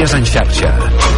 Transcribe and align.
Notícies 0.00 0.18
en 0.18 0.24
xarxa. 0.24 1.09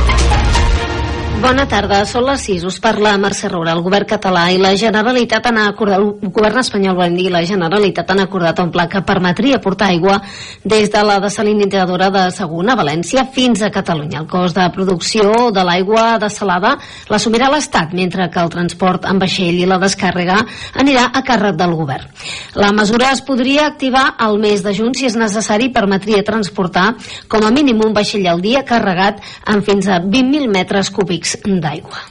Bona 1.42 1.64
tarda, 1.66 2.04
són 2.06 2.22
les 2.28 2.44
6. 2.46 2.62
Us 2.68 2.76
parla 2.78 3.16
Mercè 3.18 3.48
Roura. 3.50 3.72
El 3.74 3.80
govern 3.82 4.06
català 4.06 4.44
i 4.54 4.60
la 4.62 4.76
Generalitat 4.78 5.48
han 5.48 5.56
acordat, 5.58 5.98
el 5.98 6.30
govern 6.30 6.60
espanyol, 6.60 6.94
volem 6.94 7.16
dir, 7.18 7.32
la 7.34 7.40
Generalitat 7.42 8.12
han 8.14 8.20
acordat 8.22 8.60
un 8.62 8.68
pla 8.70 8.84
que 8.86 9.00
permetria 9.02 9.58
portar 9.58 9.88
aigua 9.90 10.20
des 10.62 10.92
de 10.92 11.02
la 11.02 11.16
desalinitzadora 11.24 12.12
de 12.14 12.22
Segona, 12.36 12.76
València, 12.78 13.24
fins 13.34 13.64
a 13.66 13.72
Catalunya. 13.74 14.20
El 14.20 14.28
cost 14.30 14.54
de 14.54 14.68
producció 14.76 15.48
de 15.50 15.64
l'aigua 15.66 16.20
desalada 16.22 16.76
l'assumirà 17.10 17.50
l'Estat, 17.50 17.90
mentre 17.90 18.28
que 18.30 18.38
el 18.38 18.54
transport 18.54 19.10
amb 19.10 19.26
vaixell 19.26 19.58
i 19.58 19.66
la 19.66 19.80
descàrrega 19.82 20.38
anirà 20.84 21.08
a 21.10 21.24
càrrec 21.26 21.58
del 21.58 21.74
govern. 21.74 22.06
La 22.54 22.70
mesura 22.70 23.10
es 23.10 23.24
podria 23.26 23.66
activar 23.72 24.12
al 24.14 24.38
mes 24.38 24.62
de 24.62 24.76
juny 24.78 24.94
si 24.94 25.10
és 25.10 25.18
necessari 25.18 25.72
permetria 25.74 26.22
transportar 26.22 26.92
com 27.26 27.42
a 27.42 27.50
mínim 27.50 27.82
un 27.82 27.98
vaixell 27.98 28.30
al 28.30 28.46
dia 28.46 28.62
carregat 28.62 29.18
amb 29.42 29.66
fins 29.66 29.90
a 29.90 29.98
20.000 30.06 30.46
metres 30.54 30.94
cúbics 30.94 31.31
d'aigua. 31.44 32.08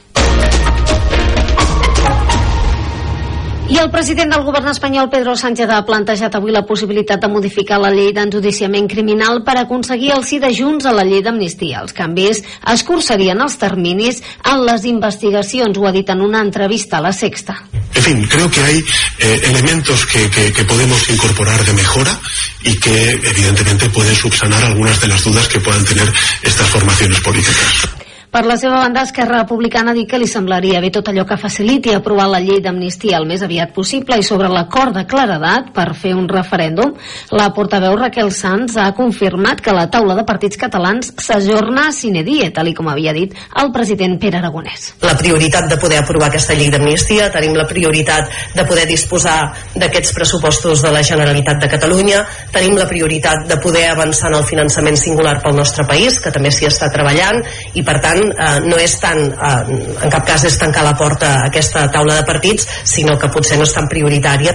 I 3.72 3.78
el 3.80 3.88
president 3.88 4.28
del 4.34 4.42
govern 4.44 4.68
espanyol, 4.68 5.06
Pedro 5.08 5.32
Sánchez, 5.38 5.70
ha 5.72 5.84
plantejat 5.88 6.34
avui 6.36 6.52
la 6.52 6.60
possibilitat 6.68 7.22
de 7.22 7.28
modificar 7.32 7.78
la 7.80 7.88
llei 7.94 8.10
d'enjudiciament 8.12 8.88
criminal 8.90 9.40
per 9.46 9.54
aconseguir 9.56 10.10
el 10.12 10.26
sí 10.28 10.36
de 10.42 10.50
Junts 10.52 10.84
a 10.84 10.92
la 10.92 11.06
llei 11.08 11.22
d'amnistia. 11.24 11.80
Els 11.80 11.94
canvis 11.96 12.42
escurçarien 12.74 13.40
els 13.40 13.56
terminis 13.56 14.20
en 14.52 14.66
les 14.66 14.84
investigacions, 14.90 15.78
ho 15.78 15.88
ha 15.88 15.94
dit 15.96 16.12
en 16.12 16.20
una 16.20 16.42
entrevista 16.44 16.98
a 16.98 17.06
la 17.06 17.14
Sexta. 17.16 17.62
En 17.94 18.02
fin, 18.02 18.26
creo 18.28 18.50
que 18.50 18.60
hay 18.60 18.84
eh, 19.20 19.40
elementos 19.44 20.04
que, 20.04 20.28
que, 20.28 20.52
que 20.52 20.64
podemos 20.64 21.08
incorporar 21.08 21.64
de 21.64 21.72
mejora 21.72 22.18
y 22.64 22.76
que 22.76 23.12
evidentemente 23.12 23.88
pueden 23.88 24.14
subsanar 24.14 24.62
algunas 24.64 25.00
de 25.00 25.08
las 25.08 25.24
dudas 25.24 25.48
que 25.48 25.60
puedan 25.60 25.84
tener 25.86 26.12
estas 26.42 26.68
formaciones 26.68 27.20
políticas. 27.20 27.88
Per 28.32 28.46
la 28.48 28.54
seva 28.56 28.78
banda, 28.80 29.02
Esquerra 29.04 29.42
Republicana 29.42 29.92
dit 29.92 30.06
que 30.08 30.16
li 30.16 30.24
semblaria 30.24 30.78
bé 30.80 30.88
tot 30.88 31.10
allò 31.10 31.26
que 31.28 31.36
faciliti 31.36 31.90
aprovar 31.92 32.30
la 32.32 32.38
llei 32.40 32.62
d'amnistia 32.64 33.18
el 33.18 33.26
més 33.28 33.42
aviat 33.44 33.74
possible 33.76 34.16
i 34.16 34.24
sobre 34.24 34.46
l'acord 34.48 34.94
de 34.96 35.02
claredat 35.04 35.66
per 35.76 35.90
fer 35.92 36.14
un 36.16 36.24
referèndum, 36.30 36.94
la 37.36 37.50
portaveu 37.52 37.92
Raquel 38.00 38.30
Sanz 38.32 38.78
ha 38.80 38.86
confirmat 38.96 39.60
que 39.60 39.74
la 39.76 39.90
taula 39.92 40.16
de 40.16 40.24
partits 40.24 40.56
catalans 40.56 41.10
s'ajorna 41.20 41.90
sine 41.92 42.22
die, 42.24 42.48
tal 42.56 42.70
com 42.72 42.88
havia 42.88 43.12
dit 43.12 43.34
el 43.60 43.68
president 43.74 44.16
Pere 44.22 44.40
Aragonès. 44.40 44.94
La 45.04 45.12
prioritat 45.20 45.68
de 45.68 45.76
poder 45.76 46.00
aprovar 46.00 46.30
aquesta 46.30 46.56
llei 46.56 46.72
d'amnistia, 46.72 47.28
tenim 47.36 47.52
la 47.60 47.68
prioritat 47.68 48.32
de 48.56 48.64
poder 48.64 48.88
disposar 48.88 49.36
d'aquests 49.76 50.16
pressupostos 50.16 50.80
de 50.80 50.94
la 50.96 51.04
Generalitat 51.04 51.60
de 51.60 51.68
Catalunya, 51.76 52.24
tenim 52.56 52.80
la 52.80 52.88
prioritat 52.88 53.44
de 53.52 53.60
poder 53.60 53.90
avançar 53.90 54.32
en 54.32 54.40
el 54.40 54.48
finançament 54.48 54.96
singular 54.96 55.36
pel 55.44 55.60
nostre 55.60 55.84
país, 55.84 56.16
que 56.16 56.32
també 56.32 56.48
s'hi 56.48 56.72
està 56.72 56.88
treballant, 56.96 57.44
i 57.76 57.84
per 57.84 58.00
tant 58.00 58.21
eh, 58.30 58.60
no 58.66 58.78
és 58.78 58.94
tant, 59.02 59.22
eh, 59.32 59.78
en 60.04 60.12
cap 60.12 60.26
cas 60.28 60.44
és 60.48 60.58
tancar 60.60 60.84
la 60.86 60.94
porta 60.98 61.32
a 61.34 61.48
aquesta 61.50 61.88
taula 61.92 62.20
de 62.20 62.28
partits, 62.28 62.68
sinó 62.84 63.18
que 63.18 63.32
potser 63.32 63.58
no 63.58 63.66
és 63.68 63.74
tan 63.74 63.90
prioritària. 63.90 64.54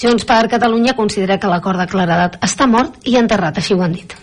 Junts 0.00 0.26
per 0.28 0.44
Catalunya 0.50 0.96
considera 0.98 1.38
que 1.38 1.48
l'acord 1.48 1.80
de 1.80 1.88
claredat 1.88 2.38
està 2.42 2.66
mort 2.66 2.98
i 3.08 3.16
enterrat, 3.20 3.62
així 3.62 3.74
ho 3.74 3.82
han 3.86 3.94
dit. 3.94 4.16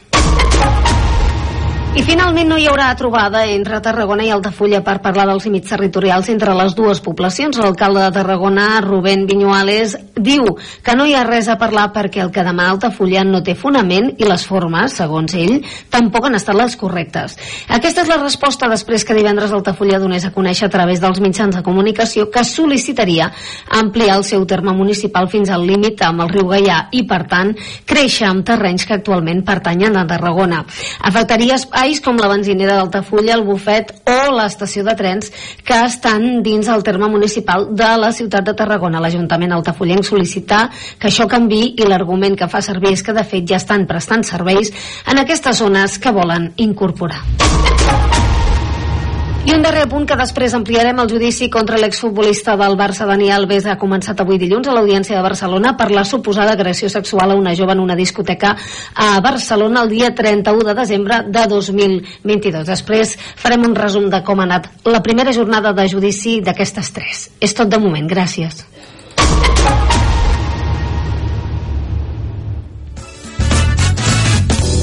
I 1.91 2.05
finalment 2.07 2.47
no 2.47 2.55
hi 2.55 2.69
haurà 2.71 2.85
trobada 2.95 3.41
entre 3.51 3.81
Tarragona 3.83 4.23
i 4.23 4.29
Altafulla 4.31 4.79
per 4.79 5.01
parlar 5.03 5.25
dels 5.27 5.43
límits 5.43 5.73
territorials 5.73 6.29
entre 6.31 6.53
les 6.55 6.71
dues 6.71 7.01
poblacions. 7.03 7.57
L'alcalde 7.59 8.05
de 8.05 8.13
Tarragona, 8.15 8.79
Rubén 8.79 9.25
Viñuales, 9.27 9.97
diu 10.15 10.45
que 10.85 10.95
no 10.95 11.03
hi 11.03 11.17
ha 11.19 11.25
res 11.27 11.49
a 11.51 11.57
parlar 11.59 11.89
perquè 11.91 12.21
el 12.23 12.31
que 12.31 12.45
demà 12.47 12.69
Altafulla 12.71 13.25
no 13.27 13.41
té 13.43 13.57
fonament 13.59 14.07
i 14.15 14.29
les 14.29 14.45
formes, 14.47 14.95
segons 15.01 15.35
ell, 15.35 15.57
tampoc 15.91 16.29
han 16.29 16.39
estat 16.39 16.55
les 16.55 16.77
correctes. 16.79 17.35
Aquesta 17.67 18.05
és 18.05 18.13
la 18.13 18.21
resposta 18.21 18.71
després 18.71 19.03
que 19.03 19.17
divendres 19.19 19.51
Altafulla 19.51 19.99
donés 19.99 20.23
a 20.23 20.31
conèixer 20.31 20.69
a 20.69 20.71
través 20.71 21.03
dels 21.03 21.19
mitjans 21.19 21.59
de 21.59 21.65
comunicació 21.67 22.29
que 22.31 22.45
sol·licitaria 22.47 23.27
ampliar 23.81 24.15
el 24.21 24.23
seu 24.23 24.47
terme 24.47 24.71
municipal 24.79 25.27
fins 25.27 25.51
al 25.51 25.67
límit 25.67 25.99
amb 26.07 26.23
el 26.23 26.31
riu 26.37 26.47
Gaià 26.55 26.85
i, 26.95 27.03
per 27.03 27.25
tant, 27.27 27.51
créixer 27.83 28.31
amb 28.31 28.47
terrenys 28.47 28.87
que 28.87 28.95
actualment 28.95 29.43
pertanyen 29.43 29.99
a 29.99 30.07
Tarragona. 30.07 30.63
Afectaria 31.11 31.59
espais 31.81 32.01
com 32.05 32.17
la 32.21 32.27
benzinera 32.29 32.75
d'Altafulla, 32.77 33.33
el 33.33 33.41
bufet 33.41 33.89
o 34.05 34.17
l'estació 34.35 34.83
de 34.85 34.93
trens 34.93 35.31
que 35.65 35.79
estan 35.87 36.43
dins 36.45 36.69
el 36.69 36.83
terme 36.85 37.09
municipal 37.09 37.71
de 37.73 37.89
la 37.97 38.11
ciutat 38.13 38.45
de 38.45 38.53
Tarragona. 38.53 39.01
L'Ajuntament 39.01 39.55
altafullenc 39.57 40.05
sol·licitar 40.05 40.67
que 41.01 41.09
això 41.09 41.25
canvi 41.25 41.73
i 41.81 41.89
l'argument 41.89 42.37
que 42.37 42.49
fa 42.51 42.61
servir 42.61 42.93
és 42.93 43.01
que 43.01 43.17
de 43.17 43.25
fet 43.25 43.49
ja 43.49 43.57
estan 43.57 43.87
prestant 43.89 44.21
serveis 44.21 44.69
en 45.09 45.25
aquestes 45.25 45.57
zones 45.57 45.97
que 45.97 46.13
volen 46.13 46.51
incorporar. 46.61 48.20
I 49.41 49.53
un 49.55 49.63
darrer 49.65 49.87
punt 49.89 50.03
que 50.05 50.13
després 50.19 50.53
ampliarem 50.53 50.99
el 51.01 51.09
judici 51.09 51.47
contra 51.49 51.79
l'exfutbolista 51.81 52.53
del 52.59 52.75
Barça 52.77 53.07
Dani 53.09 53.31
Alves 53.33 53.65
ha 53.65 53.73
començat 53.81 54.19
avui 54.21 54.37
dilluns 54.37 54.67
a 54.69 54.75
l'Audiència 54.75 55.15
de 55.15 55.23
Barcelona 55.25 55.71
per 55.79 55.87
la 55.89 56.03
suposada 56.05 56.53
agressió 56.53 56.91
sexual 56.93 57.33
a 57.33 57.37
una 57.39 57.55
jove 57.57 57.73
en 57.73 57.81
una 57.81 57.95
discoteca 57.97 58.53
a 58.93 59.07
Barcelona 59.19 59.81
el 59.81 59.89
dia 59.89 60.11
31 60.13 60.67
de 60.67 60.75
desembre 60.77 61.23
de 61.25 61.47
2022. 61.49 62.67
Després 62.69 63.15
farem 63.17 63.65
un 63.65 63.73
resum 63.75 64.11
de 64.13 64.21
com 64.21 64.39
ha 64.39 64.45
anat 64.45 64.69
la 64.85 65.01
primera 65.01 65.33
jornada 65.33 65.73
de 65.73 65.87
judici 65.89 66.37
d'aquestes 66.45 66.93
tres. 66.93 67.25
És 67.41 67.57
tot 67.57 67.67
de 67.71 67.81
moment. 67.81 68.05
Gràcies. 68.05 68.61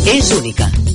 És 0.09 0.33
única, 0.33 0.67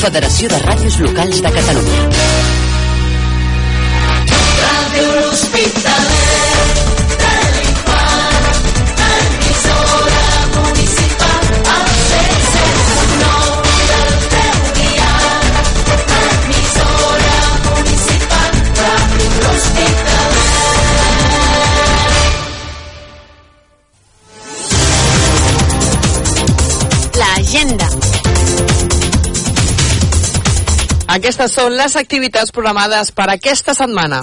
Federació 0.00 0.48
de 0.48 0.58
Ràdios 0.62 0.94
Locals 1.04 1.42
de 1.44 1.50
Catalunya. 1.56 2.04
Ràdio 4.62 5.10
L'Hospitalet 5.18 6.89
Aquestes 31.10 31.50
són 31.56 31.74
les 31.74 31.96
activitats 31.98 32.52
programades 32.54 33.10
per 33.10 33.26
aquesta 33.32 33.74
setmana. 33.74 34.20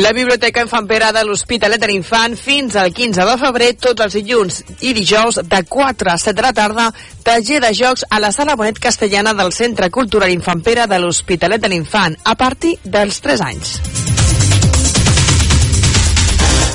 La 0.00 0.12
Biblioteca 0.16 0.62
Infant 0.64 0.88
Pere 0.88 1.10
de 1.12 1.22
l'Hospitalet 1.24 1.80
de 1.80 1.88
l'Infant 1.90 2.36
fins 2.36 2.76
al 2.80 2.94
15 2.96 3.28
de 3.28 3.36
febrer, 3.42 3.70
tots 3.76 4.04
els 4.06 4.16
dilluns 4.16 4.58
i 4.80 4.94
dijous 4.96 5.40
de 5.44 5.62
4 5.68 6.12
a 6.12 6.18
7 6.24 6.36
de 6.40 6.46
la 6.48 6.54
tarda, 6.56 6.88
taller 7.24 7.60
de 7.64 7.72
jocs 7.76 8.08
a 8.08 8.20
la 8.24 8.32
Sala 8.32 8.56
Bonet 8.56 8.80
Castellana 8.80 9.36
del 9.36 9.52
Centre 9.52 9.90
Cultural 9.92 10.32
Infant 10.32 10.64
Pere 10.64 10.88
de 10.88 11.00
l'Hospitalet 11.00 11.60
de 11.60 11.72
l'Infant, 11.72 12.16
a 12.24 12.36
partir 12.36 12.78
dels 12.84 13.20
3 13.24 13.48
anys. 13.52 13.76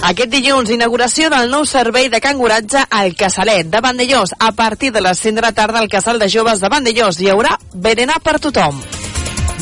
Aquest 0.04 0.34
dilluns, 0.34 0.68
inauguració 0.68 1.30
del 1.32 1.48
nou 1.48 1.64
servei 1.64 2.10
de 2.12 2.20
canguratge 2.20 2.82
al 2.92 3.14
Casalet 3.16 3.70
de 3.72 3.80
Vandellós. 3.80 4.34
A 4.38 4.52
partir 4.52 4.92
de 4.92 5.00
les 5.00 5.18
5 5.18 5.38
de 5.38 5.44
la 5.46 5.54
tarda 5.56 5.80
al 5.80 5.88
Casal 5.88 6.20
de 6.20 6.28
Joves 6.28 6.60
de 6.60 6.68
Vandellós 6.68 7.22
hi 7.22 7.30
haurà 7.32 7.54
berenar 7.74 8.18
per 8.20 8.36
tothom. 8.44 8.82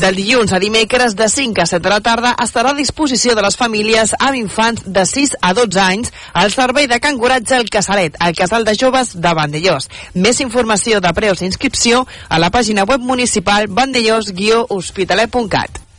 Del 0.02 0.18
dilluns 0.18 0.50
a 0.50 0.58
dimecres 0.58 1.14
de 1.14 1.28
5 1.30 1.62
a 1.62 1.66
7 1.70 1.78
de 1.84 1.92
la 1.92 2.00
tarda 2.02 2.32
estarà 2.42 2.72
a 2.74 2.76
disposició 2.80 3.36
de 3.38 3.44
les 3.46 3.58
famílies 3.60 4.16
amb 4.18 4.40
infants 4.40 4.82
de 4.82 5.06
6 5.06 5.36
a 5.40 5.54
12 5.54 5.80
anys 5.84 6.10
al 6.32 6.50
servei 6.50 6.90
de 6.90 6.98
canguratge 6.98 7.54
al 7.54 7.70
Casalet, 7.70 8.18
al 8.18 8.34
Casal 8.34 8.66
de 8.66 8.74
Joves 8.74 9.14
de 9.14 9.36
Vandellós. 9.38 9.86
Més 10.18 10.42
informació 10.42 10.98
de 10.98 11.14
preus 11.14 11.38
i 11.38 11.46
inscripció 11.52 12.02
a 12.28 12.42
la 12.42 12.50
pàgina 12.50 12.82
web 12.82 13.06
municipal 13.14 13.70
vandellós-hospitalet.cat. 13.70 15.91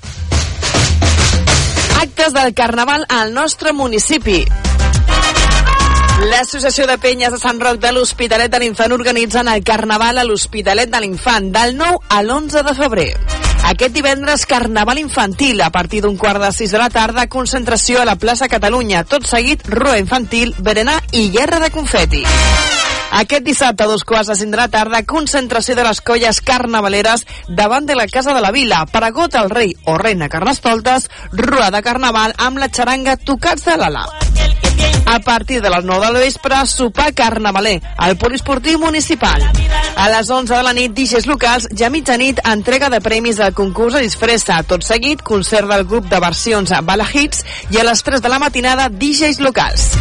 Actes 2.04 2.34
del 2.34 2.54
Carnaval 2.54 3.06
al 3.08 3.34
nostre 3.34 3.72
municipi. 3.72 4.44
L'Associació 6.28 6.84
de 6.90 6.98
Penyes 7.00 7.32
de 7.32 7.40
Sant 7.40 7.62
Roc 7.64 7.80
de 7.80 7.94
l'Hospitalet 7.96 8.52
de 8.52 8.60
l'Infant 8.60 8.92
organitzen 8.92 9.48
el 9.48 9.64
Carnaval 9.64 10.20
a 10.20 10.26
l'Hospitalet 10.28 10.92
de 10.92 11.00
l'Infant 11.00 11.48
del 11.56 11.78
9 11.80 12.02
a 12.10 12.20
l'11 12.26 12.66
de 12.68 12.74
febrer. 12.76 13.08
Aquest 13.72 13.96
divendres, 13.96 14.44
Carnaval 14.46 15.00
Infantil, 15.00 15.64
a 15.64 15.72
partir 15.72 16.02
d'un 16.04 16.20
quart 16.20 16.44
de 16.44 16.52
sis 16.52 16.76
de 16.76 16.82
la 16.82 16.90
tarda, 16.92 17.30
concentració 17.32 18.02
a 18.02 18.06
la 18.10 18.18
plaça 18.20 18.52
Catalunya. 18.52 19.06
Tot 19.08 19.24
seguit, 19.24 19.64
rua 19.72 19.96
infantil, 20.04 20.52
berenar 20.60 21.00
i 21.16 21.30
guerra 21.32 21.64
de 21.64 21.72
confeti. 21.72 22.26
Aquest 23.14 23.46
dissabte, 23.46 23.86
a 23.86 23.88
dos 23.88 24.04
quarts 24.04 24.32
de 24.32 24.36
cinc 24.36 24.52
de 24.56 24.58
la 24.58 24.70
tarda, 24.74 25.04
concentració 25.06 25.76
de 25.78 25.86
les 25.86 26.02
colles 26.02 26.42
carnavaleres 26.42 27.28
davant 27.48 27.86
de 27.86 27.96
la 27.96 28.08
Casa 28.08 28.34
de 28.34 28.42
la 28.42 28.52
Vila. 28.52 28.88
Paragot 28.90 29.36
al 29.38 29.52
rei 29.54 29.76
o 29.86 30.00
reina 30.02 30.30
Carnestoltes, 30.34 31.10
rua 31.32 31.70
de 31.70 31.84
carnaval 31.86 32.34
amb 32.38 32.58
la 32.58 32.72
xaranga 32.74 33.18
Tocats 33.18 33.70
de 33.70 33.78
l'Ala. 33.78 34.08
A 35.06 35.20
partir 35.20 35.62
de 35.62 35.70
les 35.70 35.84
9 35.86 36.08
del 36.08 36.22
vespre, 36.24 36.66
sopar 36.66 37.14
carnavaler 37.14 37.82
al 37.98 38.18
poliesportiu 38.18 38.80
municipal. 38.80 39.44
A 39.96 40.10
les 40.10 40.30
11 40.30 40.56
de 40.56 40.64
la 40.64 40.74
nit, 40.74 40.94
DJs 40.96 41.28
locals, 41.30 41.68
ja 41.78 41.88
a 41.88 41.94
mitjanit, 41.94 42.42
entrega 42.50 42.90
de 42.90 43.02
premis 43.04 43.40
al 43.40 43.54
concurs 43.54 43.94
de 43.94 44.02
disfressa. 44.08 44.64
Tot 44.64 44.82
seguit, 44.82 45.22
concert 45.22 45.70
del 45.70 45.86
grup 45.86 46.10
de 46.10 46.24
versions 46.24 46.74
Bala 46.82 47.06
Hits 47.14 47.46
i 47.70 47.78
a 47.78 47.86
les 47.86 48.02
3 48.02 48.26
de 48.26 48.34
la 48.34 48.42
matinada, 48.42 48.90
DJs 48.90 49.44
locals. 49.44 49.92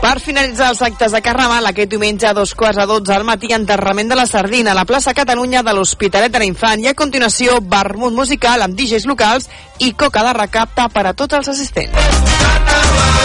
Per 0.00 0.16
finalitzar 0.24 0.70
els 0.72 0.80
actes 0.80 1.12
de 1.12 1.20
Carnaval, 1.20 1.66
aquest 1.68 1.90
diumenge 1.92 2.24
a 2.24 2.32
dos 2.32 2.54
quarts 2.56 2.80
a 2.80 2.86
dotze 2.88 3.12
al 3.12 3.26
matí, 3.28 3.50
enterrament 3.52 4.08
de 4.08 4.16
la 4.16 4.24
Sardina 4.26 4.72
a 4.72 4.78
la 4.78 4.86
plaça 4.88 5.12
Catalunya 5.12 5.60
de 5.62 5.74
l'Hospitalet 5.76 6.32
de 6.32 6.40
l'Infant 6.40 6.80
i 6.80 6.88
a 6.88 6.96
continuació 6.96 7.58
vermut 7.60 8.16
musical 8.16 8.64
amb 8.64 8.78
DJs 8.78 9.04
locals 9.10 9.50
i 9.78 9.92
coca 9.92 10.24
de 10.24 10.32
recapta 10.40 10.88
per 10.88 11.04
a 11.10 11.12
tots 11.12 11.36
els 11.42 11.52
assistents. 11.52 13.19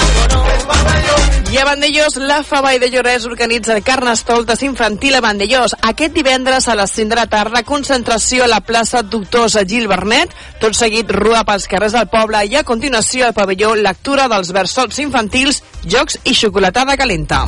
A 1.57 1.63
Vandellós, 1.63 2.17
la 2.17 2.43
Favall 2.43 2.79
de 2.79 2.89
Llorès 2.89 3.25
organitza 3.25 3.75
el 3.75 3.83
Carnestoltes 3.83 4.61
infantil 4.63 5.15
a 5.15 5.21
Vandellós. 5.21 5.75
Aquest 5.81 6.11
divendres 6.13 6.67
a 6.67 6.75
les 6.75 6.91
5 6.91 7.09
de 7.09 7.15
la 7.15 7.27
tarda, 7.27 7.63
concentració 7.63 8.43
a 8.43 8.47
la 8.47 8.59
plaça 8.59 9.03
Doctors 9.03 9.55
Gil 9.65 9.87
Bernet, 9.87 10.33
tot 10.59 10.75
seguit 10.75 11.09
rua 11.15 11.45
pels 11.47 11.69
carrers 11.71 11.95
del 11.95 12.09
poble 12.11 12.41
i 12.49 12.57
a 12.59 12.65
continuació 12.67 13.27
al 13.27 13.33
pavelló 13.37 13.71
lectura 13.75 14.27
dels 14.27 14.51
versots 14.51 14.99
infantils, 14.99 15.61
jocs 15.85 16.19
i 16.25 16.33
xocolatada 16.35 16.97
calenta. 16.97 17.45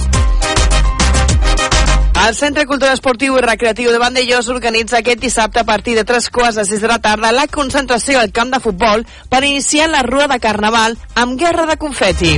El 2.27 2.33
Centre 2.35 2.65
Cultural 2.65 2.95
Esportiu 2.95 3.35
i 3.37 3.43
Recreatiu 3.43 3.91
de 3.91 3.99
Vandellós 3.99 4.47
organitza 4.47 5.01
aquest 5.01 5.19
dissabte 5.19 5.61
a 5.61 5.67
partir 5.67 5.97
de 5.99 6.05
tres 6.05 6.29
quarts 6.29 6.61
de 6.61 6.65
sis 6.65 6.81
de 6.81 6.87
la 6.87 7.01
tarda 7.03 7.33
la 7.35 7.47
concentració 7.47 8.21
al 8.21 8.31
camp 8.31 8.55
de 8.55 8.63
futbol 8.63 9.05
per 9.29 9.43
iniciar 9.43 9.91
la 9.91 10.05
rua 10.07 10.31
de 10.31 10.39
Carnaval 10.39 10.97
amb 11.15 11.37
guerra 11.37 11.67
de 11.67 11.77
confeti. 11.77 12.37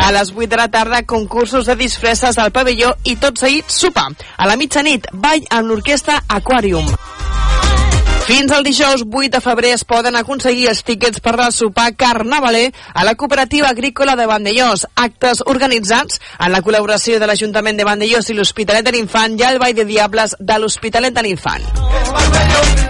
A 0.00 0.10
les 0.12 0.32
8 0.32 0.48
de 0.48 0.56
la 0.56 0.68
tarda, 0.68 1.02
concursos 1.04 1.66
de 1.66 1.76
disfresses 1.76 2.38
al 2.38 2.52
pavelló 2.52 2.94
i 3.04 3.16
tot 3.20 3.38
seguit 3.38 3.68
sopar. 3.70 4.08
A 4.36 4.48
la 4.48 4.56
mitjanit, 4.56 5.06
ball 5.12 5.44
amb 5.50 5.68
l'orquestra 5.70 6.22
Aquarium. 6.28 6.88
Fins 8.30 8.52
al 8.52 8.62
dijous 8.62 9.02
8 9.02 9.28
de 9.34 9.40
febrer 9.42 9.72
es 9.74 9.82
poden 9.84 10.14
aconseguir 10.14 10.68
els 10.70 10.84
tíquets 10.86 11.18
per 11.24 11.32
al 11.34 11.52
sopar 11.52 11.88
carnavaler 11.98 12.68
a 12.94 13.04
la 13.04 13.16
cooperativa 13.16 13.68
agrícola 13.68 14.14
de 14.16 14.26
Vandellós. 14.30 14.86
Actes 14.94 15.42
organitzats 15.46 16.20
en 16.38 16.54
la 16.54 16.62
col·laboració 16.62 17.18
de 17.18 17.26
l'Ajuntament 17.26 17.80
de 17.80 17.88
Vandellós 17.88 18.30
i 18.30 18.38
l'Hospitalet 18.38 18.86
de 18.86 18.94
l'Infant 18.94 19.34
i 19.34 19.48
el 19.50 19.58
Ball 19.58 19.74
de 19.74 19.88
Diables 19.88 20.36
de 20.38 20.60
l'Hospitalet 20.62 21.16
de 21.16 21.26
l'Infant. 21.26 22.89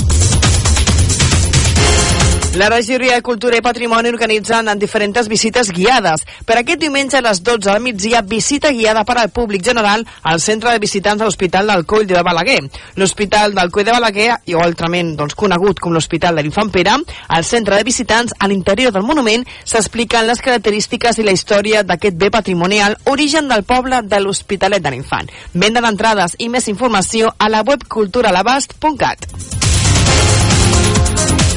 La 2.53 2.67
regidoria 2.67 3.15
de 3.15 3.21
Cultura 3.21 3.55
i 3.55 3.61
Patrimoni 3.63 4.09
organitzen 4.11 4.67
en 4.67 4.79
diferents 4.79 5.29
visites 5.31 5.69
guiades. 5.71 6.25
Per 6.43 6.57
aquest 6.59 6.81
diumenge 6.81 7.15
a 7.15 7.21
les 7.23 7.39
12 7.47 7.69
del 7.69 7.79
migdia, 7.79 8.19
visita 8.27 8.73
guiada 8.75 9.05
per 9.07 9.15
al 9.21 9.29
públic 9.31 9.63
general 9.63 10.03
al 10.21 10.41
centre 10.43 10.73
de 10.73 10.81
visitants 10.83 11.21
de 11.21 11.29
l'Hospital 11.29 11.71
del 11.71 11.85
Coll 11.85 12.05
de 12.09 12.19
Balaguer. 12.21 12.59
L'Hospital 12.99 13.55
del 13.55 13.71
Coll 13.71 13.87
de 13.87 13.95
Balaguer, 13.95 14.35
i 14.51 14.57
altrament 14.59 15.13
doncs, 15.15 15.37
conegut 15.39 15.79
com 15.79 15.95
l'Hospital 15.95 16.35
de 16.35 16.43
l'Infant 16.43 16.73
Pere, 16.75 16.97
al 17.29 17.47
centre 17.47 17.79
de 17.79 17.87
visitants, 17.87 18.35
a 18.37 18.51
l'interior 18.51 18.91
del 18.91 19.07
monument, 19.07 19.47
s'expliquen 19.63 20.27
les 20.27 20.43
característiques 20.43 21.23
i 21.23 21.23
la 21.23 21.31
història 21.31 21.85
d'aquest 21.87 22.19
bé 22.19 22.33
patrimonial, 22.35 22.97
origen 23.05 23.47
del 23.47 23.63
poble 23.63 24.03
de 24.03 24.19
l'Hospitalet 24.19 24.83
de 24.83 24.91
l'Infant. 24.91 25.31
Venda 25.53 25.79
d'entrades 25.79 26.35
i 26.39 26.51
més 26.51 26.67
informació 26.67 27.31
a 27.39 27.47
la 27.47 27.63
web 27.63 27.87
culturalabast.cat. 27.87 29.29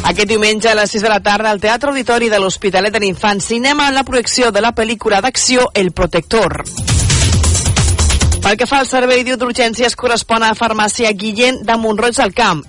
Aquest 0.05 0.29
diumenge 0.29 0.69
a 0.69 0.75
les 0.77 0.91
6 0.93 1.03
de 1.03 1.09
la 1.09 1.23
tarda 1.25 1.49
al 1.51 1.61
Teatre 1.61 1.89
Auditori 1.89 2.29
de 2.29 2.37
l'Hospitalet 2.39 2.93
de 2.93 3.01
l'Infant 3.01 3.41
Cinema 3.41 3.87
en 3.89 3.95
la 3.97 4.05
projecció 4.05 4.51
de 4.53 4.61
la 4.61 4.75
pel·lícula 4.77 5.23
d'acció 5.25 5.71
El 5.73 5.93
Protector. 5.97 6.61
Pel 8.45 8.59
que 8.61 8.69
fa 8.69 8.83
al 8.83 8.91
servei 8.91 9.25
d'urgències 9.25 9.97
correspon 9.97 10.45
a 10.45 10.53
la 10.53 10.59
farmàcia 10.59 11.15
Guillén 11.17 11.63
de 11.65 11.79
Montroig 11.81 12.21
del 12.21 12.37
Camp. 12.37 12.61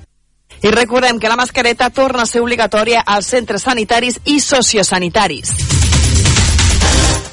I 0.63 0.71
recordem 0.71 1.19
que 1.19 1.27
la 1.27 1.35
mascareta 1.35 1.89
torna 1.89 2.23
a 2.23 2.29
ser 2.29 2.39
obligatòria 2.39 3.03
als 3.03 3.27
centres 3.35 3.67
sanitaris 3.67 4.21
i 4.23 4.39
sociosanitaris. 4.39 5.51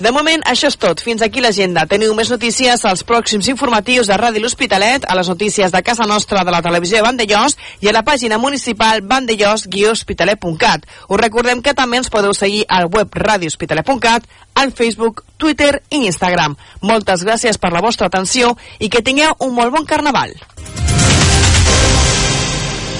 De 0.02 0.10
moment, 0.10 0.42
això 0.50 0.66
és 0.66 0.74
tot. 0.82 0.98
Fins 0.98 1.22
aquí 1.22 1.38
l'agenda. 1.38 1.84
Teniu 1.86 2.10
més 2.18 2.30
notícies 2.32 2.80
als 2.88 3.04
pròxims 3.06 3.46
informatius 3.52 4.08
de 4.10 4.16
Ràdio 4.18 4.42
L'Hospitalet, 4.42 5.04
a 5.06 5.14
les 5.14 5.28
notícies 5.30 5.70
de 5.70 5.82
casa 5.86 6.08
nostra 6.10 6.42
de 6.42 6.50
la 6.50 6.62
televisió 6.64 6.98
de 6.98 7.04
Vandellós 7.06 7.54
i 7.78 7.86
a 7.86 7.94
la 7.94 8.02
pàgina 8.02 8.40
municipal 8.42 9.04
vandellós-hospitalet.cat. 9.06 10.88
Us 11.06 11.22
recordem 11.22 11.62
que 11.62 11.76
també 11.78 12.02
ens 12.02 12.10
podeu 12.10 12.34
seguir 12.34 12.64
al 12.68 12.90
web 12.90 13.14
radiohospitalet.cat, 13.14 14.26
al 14.58 14.74
Facebook, 14.74 15.22
Twitter 15.38 15.84
i 15.90 16.02
Instagram. 16.08 16.58
Moltes 16.82 17.22
gràcies 17.22 17.62
per 17.62 17.70
la 17.70 17.84
vostra 17.84 18.10
atenció 18.10 18.56
i 18.80 18.90
que 18.90 19.06
tingueu 19.06 19.38
un 19.38 19.54
molt 19.54 19.70
bon 19.70 19.86
carnaval. 19.86 20.34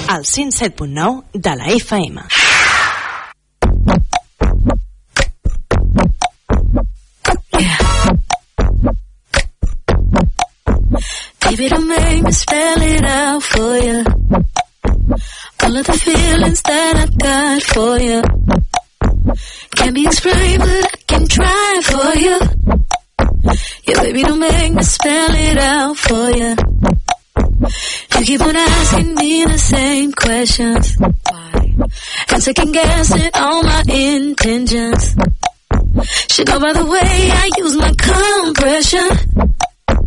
al 0.07 0.25
107.9 0.25 1.23
de 1.33 1.55
la 1.55 1.65
FM. 1.65 2.21
Baby, 11.55 11.69
don't 11.69 11.87
make 11.87 12.23
me 12.23 12.31
spell 12.31 12.81
it 12.81 13.03
out 13.03 13.43
for 13.43 13.77
you. 13.77 14.03
All 15.61 15.77
of 15.77 15.85
the 15.85 15.93
feelings 15.93 16.61
that 16.63 16.95
I 16.97 17.05
got 17.05 17.61
for 17.61 17.99
you. 17.99 18.23
Can't 19.75 19.93
be 19.93 20.03
explained, 20.03 20.59
but 20.61 20.83
I 20.83 20.97
can 21.05 21.27
try 21.27 21.81
for 21.83 22.17
you. 22.17 22.39
Yeah, 23.87 24.01
baby, 24.01 24.23
don't 24.23 24.39
make 24.39 24.73
me 24.73 24.81
spell 24.81 25.29
it 25.31 25.57
out 25.59 25.95
for 25.95 26.31
you. 26.31 26.55
You 28.17 28.25
keep 28.25 28.41
on 28.41 28.55
asking 28.55 29.13
me 29.13 29.45
the 29.45 29.59
same 29.59 30.11
questions. 30.11 30.97
Why? 30.97 31.75
And 32.31 32.41
second 32.41 32.71
guessing 32.71 33.29
all 33.35 33.61
my 33.61 33.83
intentions. 33.87 35.15
Should 36.31 36.47
go 36.47 36.59
by 36.59 36.73
the 36.73 36.83
way 36.83 37.29
I 37.31 37.49
use 37.57 37.75
my 37.75 37.93
compression 37.93 39.53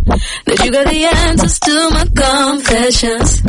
that 0.06 0.58
you 0.64 0.70
got 0.70 0.86
the 0.86 1.04
answers 1.04 1.58
to 1.60 1.74
my 1.90 2.06
confessions. 2.14 3.42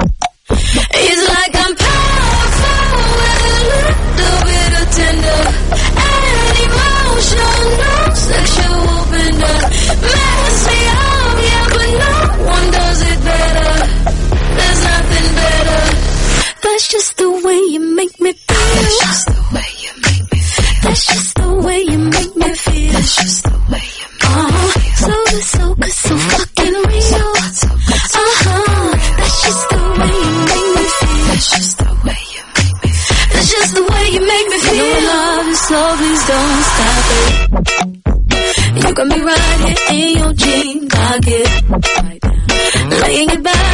It's 0.50 1.24
like 1.30 1.54
I'm 1.54 1.76
powerful 1.78 2.98
with 3.22 3.46
a 3.46 3.62
little 3.70 4.42
bit 4.50 4.72
of 4.82 4.86
tender 4.98 5.42
and 6.02 6.50
emotional, 6.66 8.10
sexual 8.18 9.06
bender. 9.14 9.58
Messy, 10.02 10.82
oh 10.98 11.30
yeah, 11.46 11.66
but 11.78 11.90
no 12.02 12.14
one 12.50 12.68
does 12.74 13.02
it 13.06 13.20
better. 13.22 13.72
There's 14.58 14.82
nothing 14.82 15.30
better. 15.38 15.82
That's 16.64 16.88
just 16.90 17.18
the 17.18 17.30
way 17.46 17.60
you 17.70 17.82
make 17.96 18.20
me 18.20 18.34
feel. 18.34 18.58
That's 18.82 18.98
just 19.06 19.26
the 19.30 19.42
way 19.54 19.70
you 19.86 19.92
make 20.02 20.26
me 20.34 20.40
feel. 20.42 20.90
That's 20.90 21.06
just 21.06 21.36
the 21.38 21.54
way 21.54 21.80
you 21.82 21.98
make 22.00 22.36
me 22.36 22.50
feel. 22.56 22.92
That's 22.94 23.16
just 23.16 23.44
the 23.44 23.58
way 23.72 23.86
you 24.00 24.07
soca, 25.08 25.40
soca, 25.54 25.90
so 25.90 26.16
fucking 26.18 26.76
real. 26.90 27.32
Uh 28.14 28.34
huh. 28.44 28.92
That's 29.18 29.38
just 29.44 29.64
the 29.70 29.80
way 30.00 30.16
you 30.24 30.32
make 30.48 30.72
me 30.76 30.86
feel. 30.98 31.26
That's 31.28 31.48
just 31.56 31.74
the 31.78 31.90
way 32.06 32.22
you 32.36 32.44
make 32.58 32.76
me 32.84 32.92
feel. 32.92 33.28
That's 33.34 33.50
just 33.54 33.72
the 33.76 33.84
way 33.92 34.06
you 34.16 34.22
make 34.32 34.48
me 34.52 34.58
feel. 34.60 34.76
Your 34.76 35.02
love 35.12 35.48
is 35.48 35.60
so 35.68 35.80
please 35.98 36.24
don't 36.32 36.64
stop 36.74 37.06
it. 37.18 37.28
You 38.78 38.94
got 38.94 39.08
me 39.08 39.20
right 39.22 39.60
here 39.64 39.82
in 39.96 40.18
your 40.18 40.34
jean 40.34 40.90
pocket, 40.90 41.48
laying 43.02 43.30
it 43.30 43.44
back. 43.44 43.67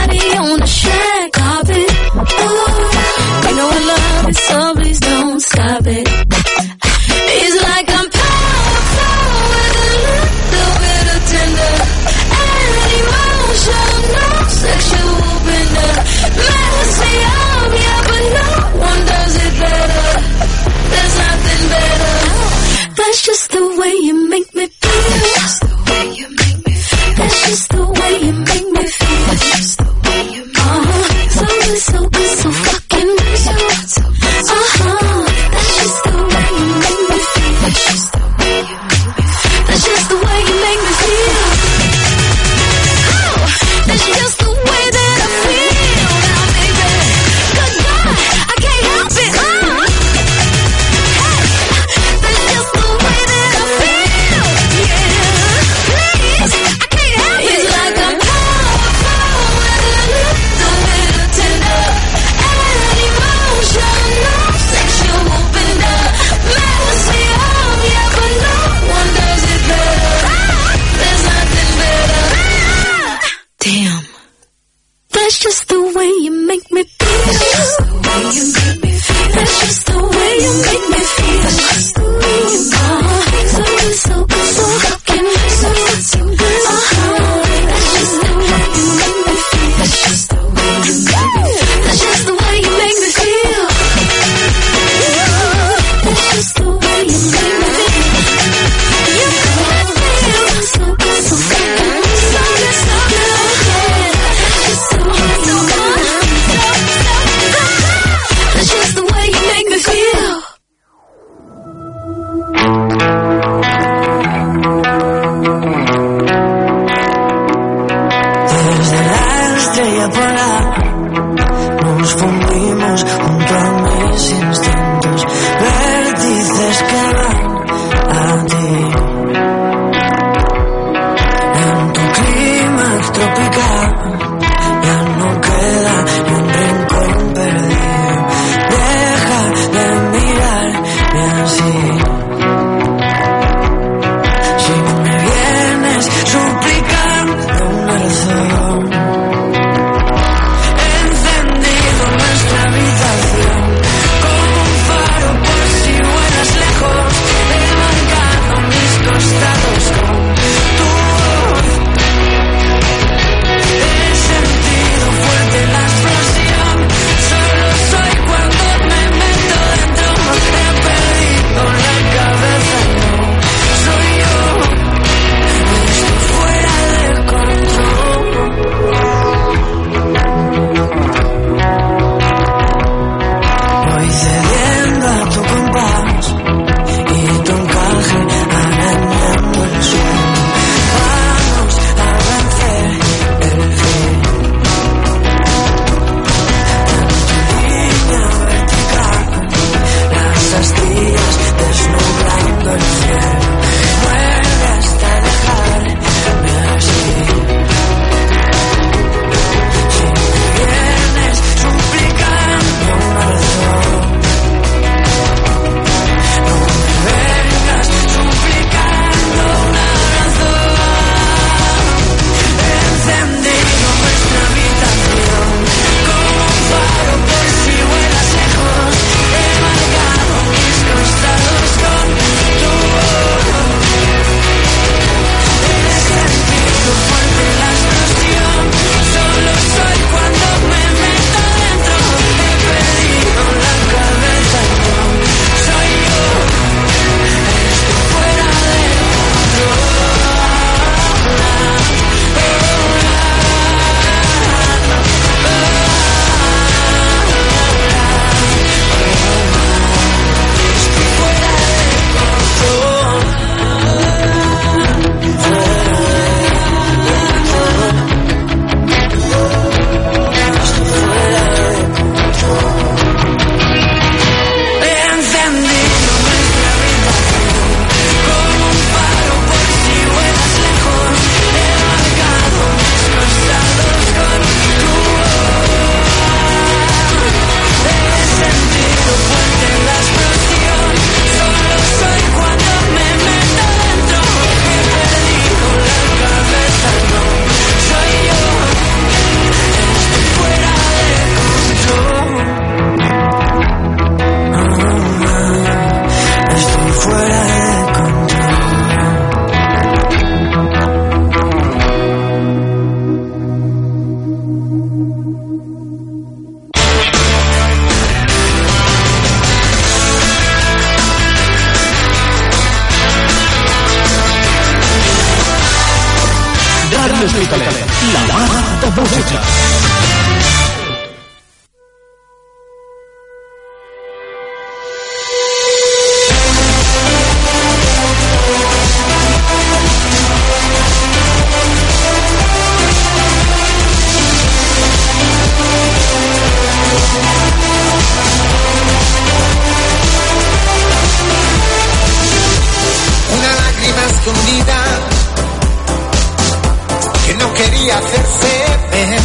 quería 357.64 357.98
hacerse 357.98 358.52
ver. 358.92 359.22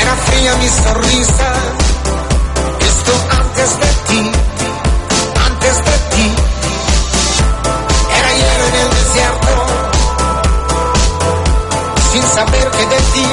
Era 0.00 0.16
fría 0.26 0.56
mi 0.56 0.68
sonrisa, 0.68 1.52
esto 2.80 3.12
antes 3.40 3.70
de 3.80 3.90
ti, 4.08 4.32
antes 5.46 5.76
de 5.76 5.96
ti. 6.14 6.34
Era 8.18 8.30
hielo 8.38 8.64
en 8.70 8.74
el 8.82 8.90
desierto, 8.98 9.54
sin 12.12 12.22
saber 12.22 12.70
que 12.70 12.86
de 12.86 13.00
ti. 13.14 13.28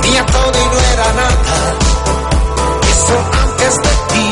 Tenía 0.00 0.26
todo 0.26 0.52
y 0.52 0.66
no 0.72 0.80
era 0.94 1.12
nada, 1.22 1.76
esto 2.92 3.14
antes 3.42 3.76
de 3.76 3.92
ti. 4.12 4.31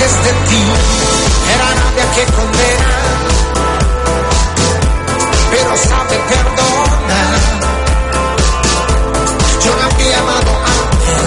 teste 0.00 0.30
è 0.30 1.56
la 1.56 1.74
rabbia 1.74 2.08
che 2.14 2.26
condena 2.32 3.20
però 5.50 5.74
sa 5.74 6.06
che 6.06 6.18
perdona. 6.28 7.20
Yo 9.64 9.74
la 9.76 9.84
había 9.84 10.18
amado 10.18 10.52
antes, 10.78 11.22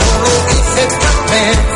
no 0.00 0.18
lo 0.22 0.32
hice 0.50 0.86
tal 0.98 1.18
vez. 1.30 1.75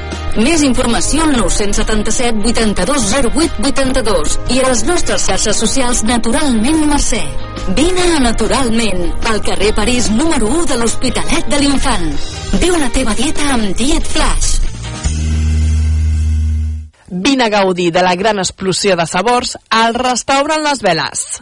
Més 0.39 0.61
informació 0.63 1.25
al 1.25 1.33
977 1.35 2.39
82 2.53 3.07
08 3.17 3.65
82 3.67 4.37
i 4.55 4.61
a 4.61 4.69
les 4.69 4.83
nostres 4.87 5.25
xarxes 5.27 5.59
socials 5.59 6.05
Naturalment 6.07 6.85
Mercè. 6.87 7.19
Vine 7.75 8.05
a 8.15 8.21
Naturalment, 8.23 9.03
al 9.27 9.41
carrer 9.43 9.73
París 9.75 10.07
número 10.15 10.47
1 10.47 10.69
de 10.71 10.79
l'Hospitalet 10.79 11.51
de 11.51 11.59
l'Infant. 11.59 12.07
Viu 12.63 12.79
la 12.79 12.89
teva 12.95 13.15
dieta 13.19 13.51
amb 13.57 13.75
Diet 13.75 14.07
Flash. 14.07 14.55
Vine 17.11 17.49
a 17.49 17.51
gaudir 17.51 17.91
de 17.91 18.01
la 18.01 18.15
gran 18.15 18.39
explosió 18.39 18.95
de 18.95 19.05
sabors 19.05 19.57
al 19.67 19.99
restaurant 19.99 20.63
Les 20.63 20.79
Veles. 20.79 21.41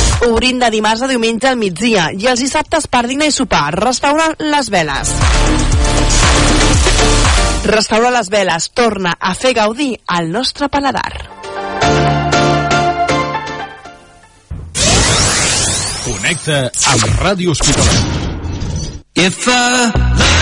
Obrint 0.27 0.59
de 0.61 0.69
dimarts 0.69 1.01
a 1.01 1.07
diumenge 1.09 1.49
al 1.49 1.57
migdia 1.57 2.09
i 2.13 2.27
els 2.29 2.43
dissabtes 2.43 2.85
per 2.87 3.07
dinar 3.09 3.29
i 3.31 3.33
sopar. 3.33 3.71
Restaurant 3.79 4.35
Les 4.53 4.69
Veles. 4.69 5.13
Restaurant 7.71 8.13
Les 8.13 8.29
Veles 8.29 8.69
torna 8.77 9.15
a 9.17 9.33
fer 9.33 9.55
gaudir 9.57 9.95
al 10.07 10.29
nostre 10.31 10.69
paladar. 10.69 11.09
Connecta 16.05 16.63
amb 16.93 17.09
Ràdio 17.21 17.57
Hospitalet. 17.57 18.19
If 19.13 19.47
I 19.47 20.40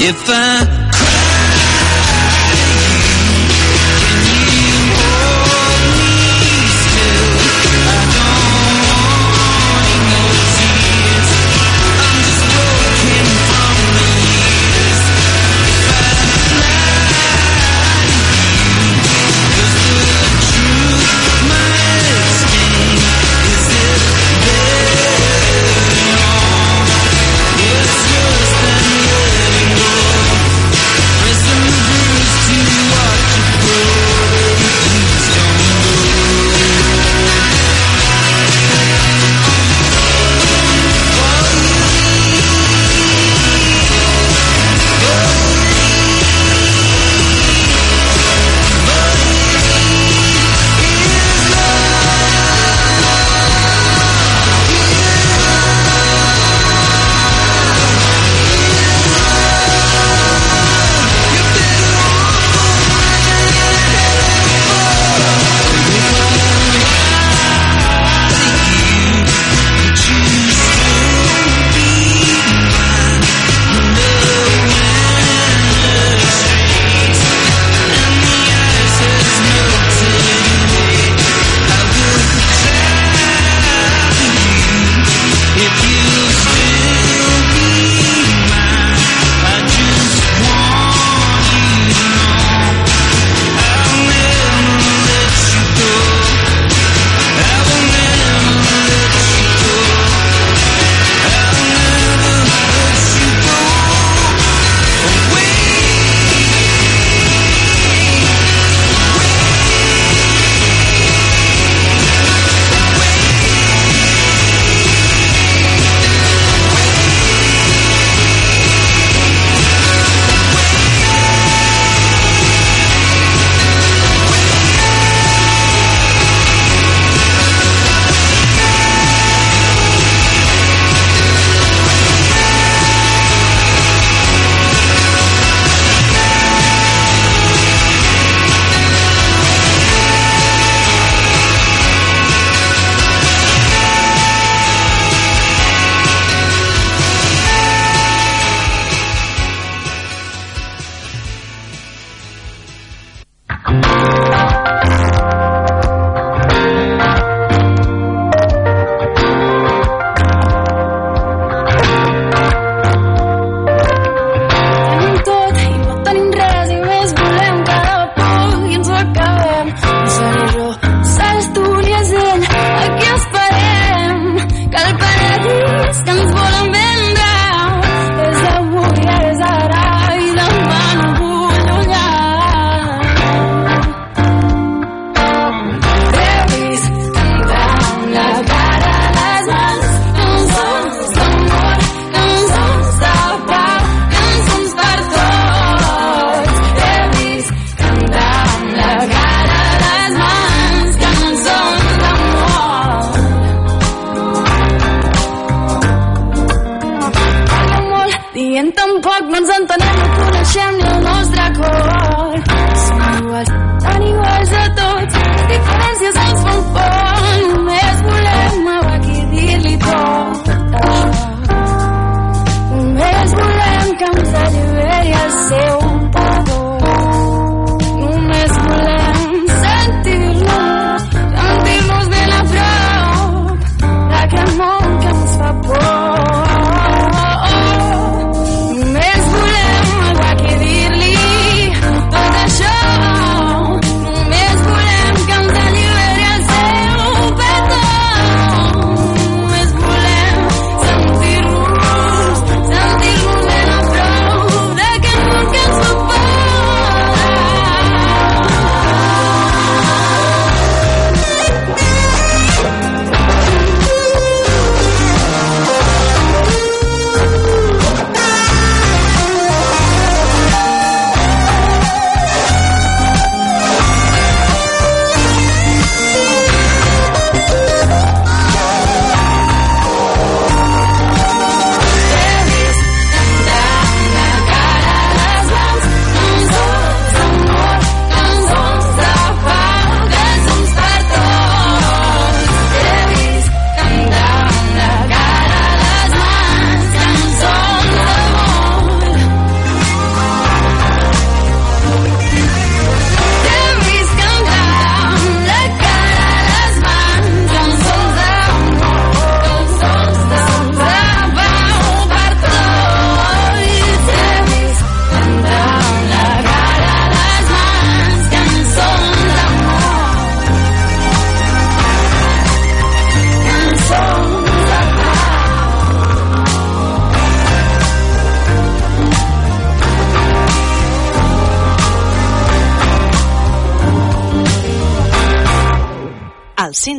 If 0.00 0.30
I 0.30 0.77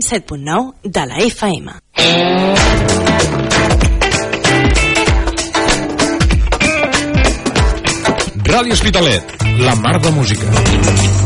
107.9 0.09 0.73
de 0.83 1.05
la 1.05 1.17
FM. 1.17 1.71
Ràdio 8.43 8.73
Hospitalet, 8.73 9.35
la 9.59 9.75
mar 9.75 10.01
de 10.01 10.11
música. 10.11 11.18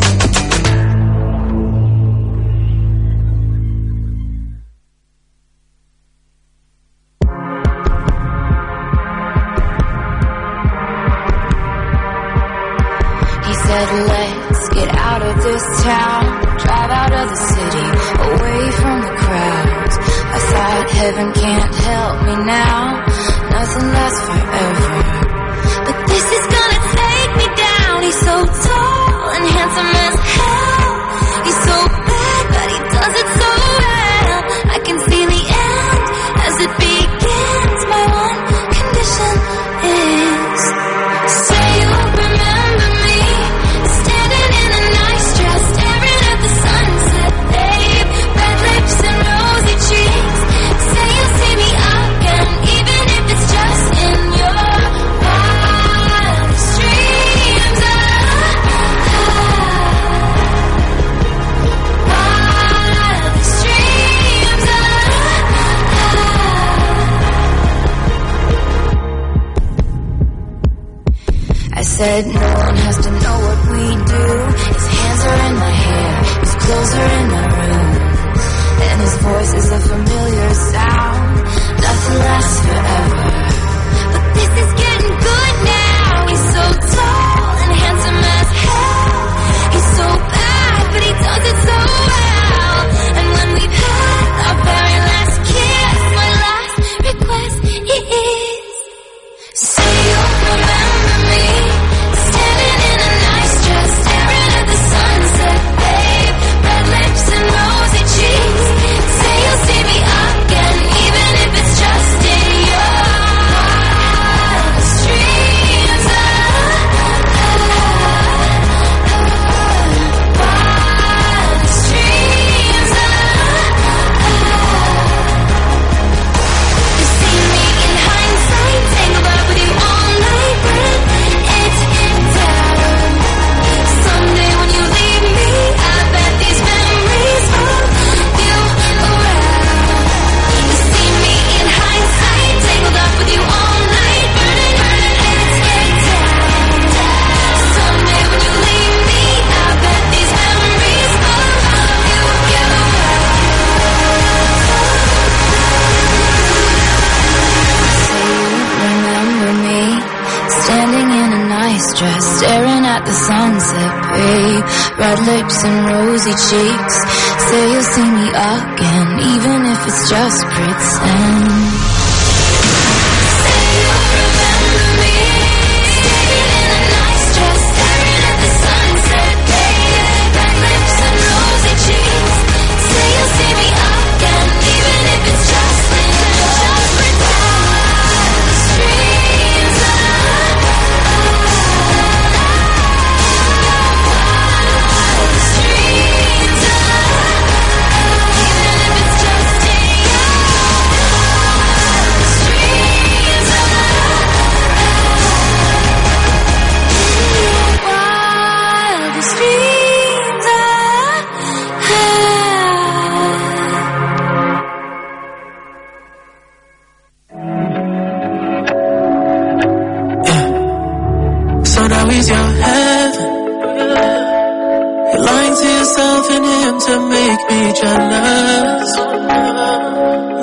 jealous. 227.74 228.96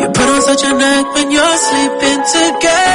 You 0.01 0.07
put 0.09 0.29
on 0.29 0.43
such 0.43 0.63
a 0.65 0.73
act 0.75 1.15
when 1.15 1.31
you're 1.31 1.57
sleeping 1.57 2.23
together. 2.35 2.90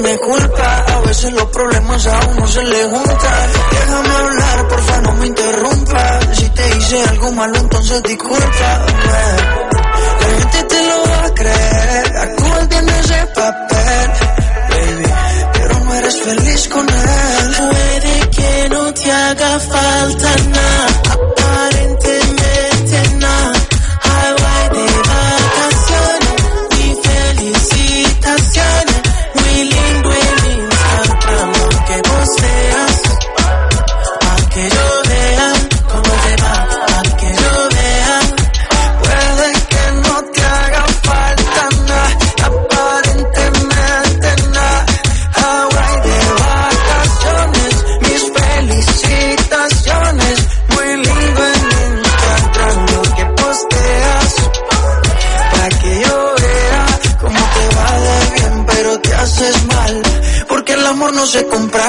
Me 0.00 0.18
culpa. 0.18 0.84
A 0.88 1.00
veces 1.00 1.32
los 1.32 1.46
problemas 1.46 2.06
a 2.06 2.20
uno 2.30 2.46
se 2.46 2.62
le 2.62 2.84
juntan 2.84 3.50
Déjame 3.70 4.14
hablar 4.14 4.68
porfa 4.68 5.00
no 5.02 5.14
me 5.14 5.26
interrumpas 5.26 6.38
Si 6.38 6.48
te 6.50 6.76
hice 6.76 7.02
algo 7.04 7.32
malo 7.32 7.56
entonces 7.58 8.02
disculpa. 8.02 8.86
La 10.20 10.26
gente 10.26 10.62
te 10.64 10.88
lo 10.88 11.10
va 11.10 11.24
a 11.24 11.34
creer. 11.34 12.16
Actúas 12.16 12.68
bien 12.68 12.88
ese 12.88 13.26
papel 13.34 14.10
Baby. 14.70 15.12
Pero 15.52 15.80
no 15.80 15.94
eres 15.94 16.20
feliz 16.22 16.68
con 16.68 16.88
él. 16.88 17.56
Puede 17.58 18.30
que 18.30 18.68
no 18.70 18.94
te 18.94 19.12
haga 19.12 19.58
falta 19.60 20.36
nada, 20.48 21.29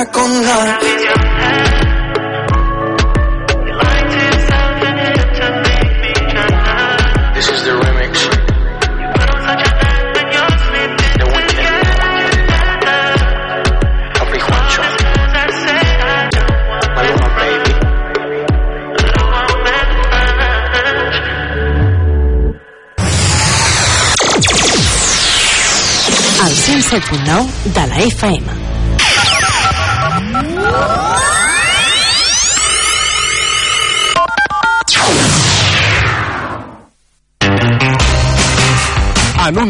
se 0.01 0.07
compra 0.07 0.11
con 0.11 0.41
nada. 0.43 0.79
This 7.33 7.49
is 7.49 7.63
the 7.63 7.71
remix. 7.71 8.29
The 11.17 11.25
Weeknd. 11.33 11.87
Papi 14.17 14.39
Juancho. 14.39 14.81
Maluma, 16.95 17.27
baby. 17.37 17.73
El 26.43 26.53
107.9 26.55 27.73
de 27.73 27.87
la 27.87 27.97
FM. 27.99 28.61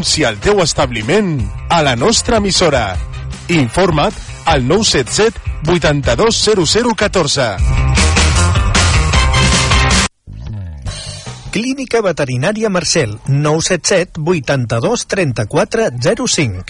Anuncia 0.01 0.29
el 0.33 0.39
teu 0.41 0.57
establiment 0.63 1.35
a 1.69 1.83
la 1.85 1.91
nostra 1.95 2.39
emissora. 2.41 2.97
Informa't 3.53 4.15
al 4.49 4.63
977 4.65 5.37
820014. 5.69 7.45
Clínica 11.53 12.01
Veterinària 12.01 12.73
Marcel, 12.73 13.19
977 13.27 14.25
82 14.25 15.05
34 15.05 15.91
05. 16.01 16.65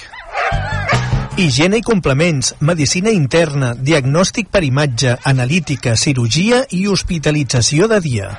Higiene 1.37 1.79
i 1.79 1.87
complements, 1.87 2.55
medicina 2.59 3.15
interna, 3.15 3.71
diagnòstic 3.79 4.51
per 4.51 4.65
imatge, 4.67 5.15
analítica, 5.23 5.95
cirurgia 5.95 6.65
i 6.75 6.83
hospitalització 6.91 7.87
de 7.87 8.03
dia. 8.03 8.35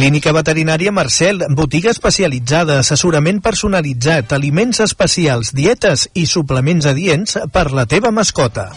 Clínica 0.00 0.32
Veterinària 0.32 0.88
Marcel, 0.96 1.42
botiga 1.52 1.90
especialitzada, 1.92 2.78
assessorament 2.80 3.42
personalitzat, 3.44 4.30
aliments 4.32 4.80
especials, 4.80 5.50
dietes 5.52 6.06
i 6.16 6.22
suplements 6.24 6.86
adients 6.88 7.36
per 7.52 7.66
la 7.76 7.84
teva 7.84 8.08
mascota. 8.08 8.70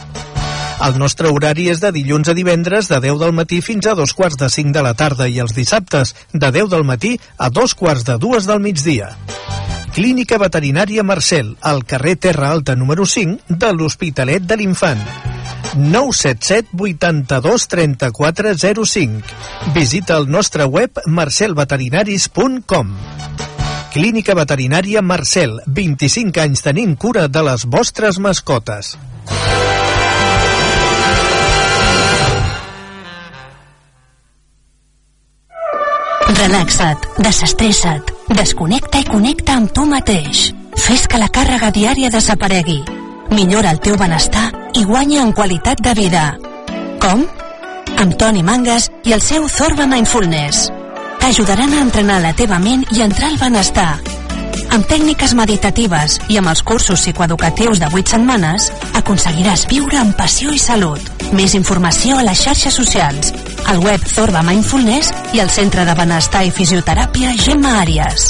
El 0.83 0.99
nostre 0.99 1.31
horari 1.31 1.69
és 1.71 1.79
de 1.79 1.93
dilluns 1.95 2.27
a 2.27 2.35
divendres 2.35 2.91
de 2.91 2.99
10 3.07 3.21
del 3.21 3.31
matí 3.39 3.61
fins 3.63 3.87
a 3.87 3.95
dos 3.95 4.11
quarts 4.11 4.35
de 4.41 4.49
5 4.51 4.75
de 4.75 4.83
la 4.83 4.91
tarda 4.99 5.29
i 5.31 5.39
els 5.39 5.55
dissabtes 5.55 6.11
de 6.33 6.49
10 6.59 6.67
del 6.75 6.83
matí 6.83 7.15
a 7.37 7.47
dos 7.47 7.71
quarts 7.71 8.03
de 8.03 8.17
dues 8.19 8.43
del 8.43 8.59
migdia. 8.59 9.13
Clínica 9.95 10.35
Veterinària 10.43 11.07
Marcel, 11.07 11.55
al 11.61 11.85
carrer 11.87 12.17
Terra 12.17 12.51
Alta 12.51 12.75
número 12.75 13.07
5 13.07 13.55
de 13.63 13.71
l'Hospitalet 13.71 14.43
de 14.43 14.59
l'Infant. 14.59 15.32
977 15.75 16.69
82 16.77 17.67
34 17.67 18.55
05. 18.85 19.21
Visita 19.73 20.17
el 20.17 20.29
nostre 20.29 20.65
web 20.65 20.99
marcelveterinaris.com. 21.05 22.93
Clínica 23.93 24.33
Veterinària 24.33 25.03
Marcel, 25.05 25.59
25 25.67 26.41
anys 26.41 26.63
tenint 26.65 26.95
cura 26.97 27.27
de 27.29 27.43
les 27.45 27.67
vostres 27.69 28.17
mascotes. 28.17 28.95
Relaxa't, 36.33 37.05
desestressa't, 37.21 38.09
desconnecta 38.33 39.03
i 39.03 39.07
connecta 39.07 39.59
amb 39.61 39.69
tu 39.77 39.85
mateix. 39.85 40.49
Fes 40.73 41.05
que 41.07 41.21
la 41.21 41.29
càrrega 41.29 41.69
diària 41.71 42.09
desaparegui. 42.09 43.02
Millora 43.33 43.71
el 43.73 43.79
teu 43.81 43.95
benestar 43.97 44.51
i 44.77 44.83
guanya 44.85 45.23
en 45.23 45.31
qualitat 45.33 45.79
de 45.81 45.93
vida. 45.97 46.23
Com? 47.01 47.23
Amb 47.97 48.13
Toni 48.21 48.43
Mangas 48.45 48.91
i 49.09 49.15
el 49.15 49.23
seu 49.25 49.47
Zorba 49.49 49.87
Mindfulness. 49.89 50.67
T'ajudaran 51.17 51.73
a 51.73 51.81
entrenar 51.81 52.19
la 52.21 52.35
teva 52.37 52.59
ment 52.61 52.85
i 52.93 53.01
entrar 53.01 53.31
al 53.31 53.39
benestar. 53.41 53.97
Amb 54.69 54.85
tècniques 54.85 55.33
meditatives 55.33 56.19
i 56.29 56.37
amb 56.37 56.53
els 56.53 56.61
cursos 56.61 57.01
psicoeducatius 57.01 57.81
de 57.81 57.89
8 57.89 58.15
setmanes, 58.15 58.69
aconseguiràs 59.01 59.65
viure 59.71 59.97
amb 59.97 60.13
passió 60.17 60.53
i 60.53 60.61
salut. 60.61 61.01
Més 61.33 61.57
informació 61.57 62.21
a 62.21 62.29
les 62.29 62.45
xarxes 62.45 62.77
socials, 62.77 63.33
al 63.65 63.81
web 63.81 64.09
Zorba 64.13 64.45
Mindfulness 64.45 65.09
i 65.33 65.41
al 65.41 65.49
Centre 65.49 65.89
de 65.89 65.97
Benestar 65.97 66.45
i 66.45 66.53
Fisioteràpia 66.53 67.33
Gemma 67.41 67.79
Àries. 67.81 68.29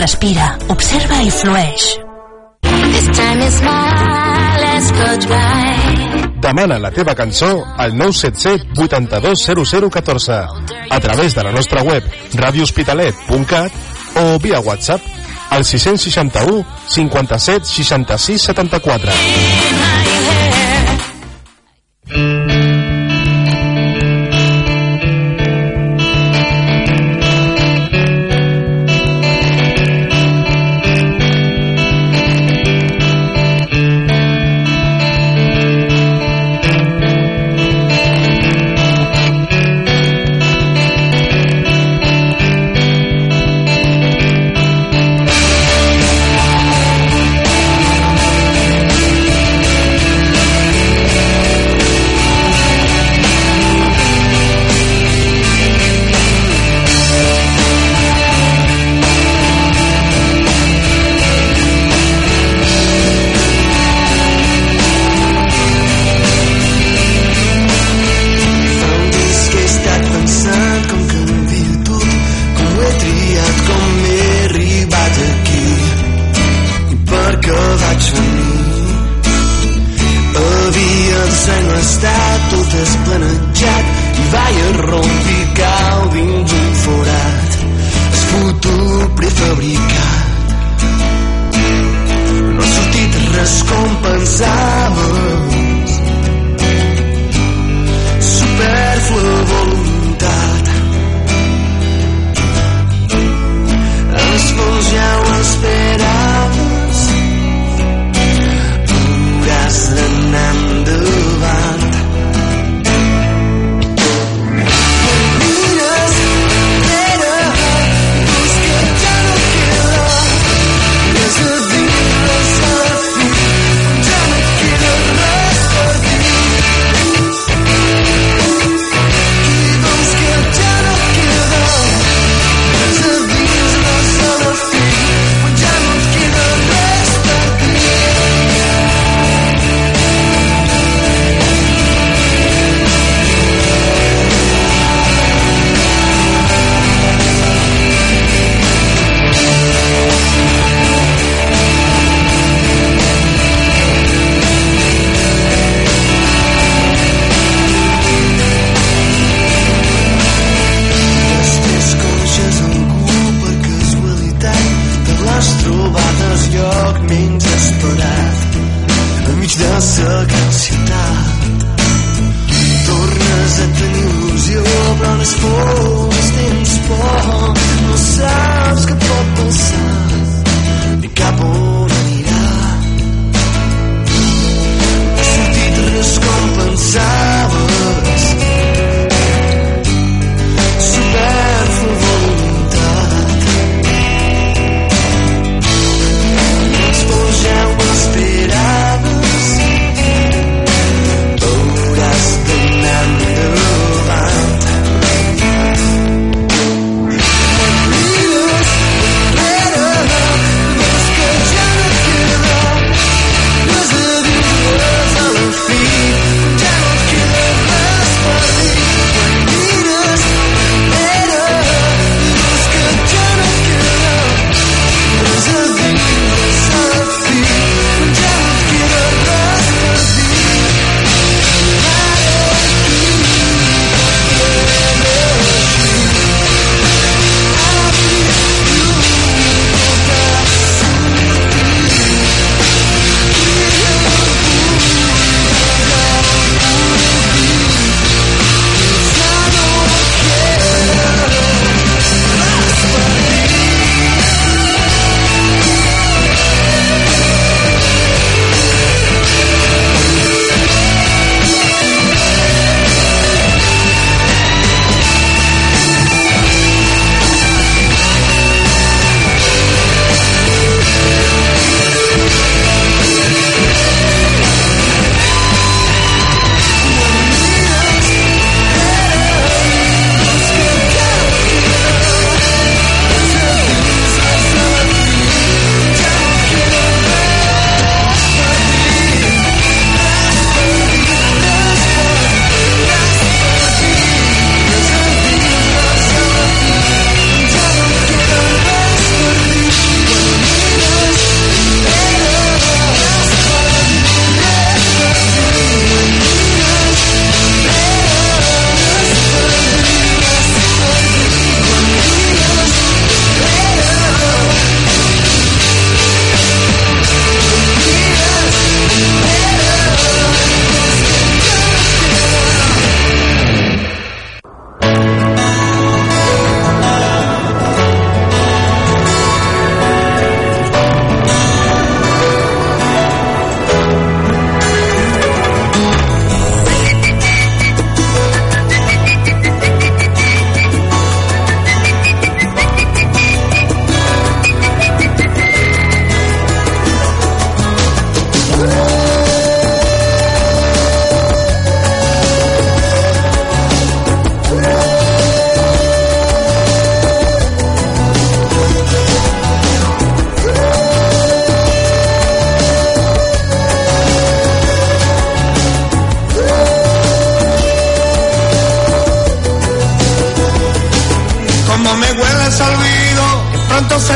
Respira, 0.00 0.54
observa 0.72 1.20
i 1.20 1.34
flueix. 1.34 1.92
Demana 6.40 6.78
la 6.78 6.90
teva 6.90 7.14
cançó 7.14 7.64
al 7.76 7.96
977 7.96 8.80
820014 8.80 10.32
a 10.90 11.00
través 11.00 11.34
de 11.34 11.44
la 11.44 11.52
nostra 11.52 11.82
web 11.82 12.02
radiohospitalet.cat 12.34 13.72
o 14.16 14.38
via 14.38 14.60
WhatsApp 14.60 15.02
al 15.50 15.64
661 15.64 16.64
57 16.88 17.64
66 17.64 18.42
74. 18.42 19.12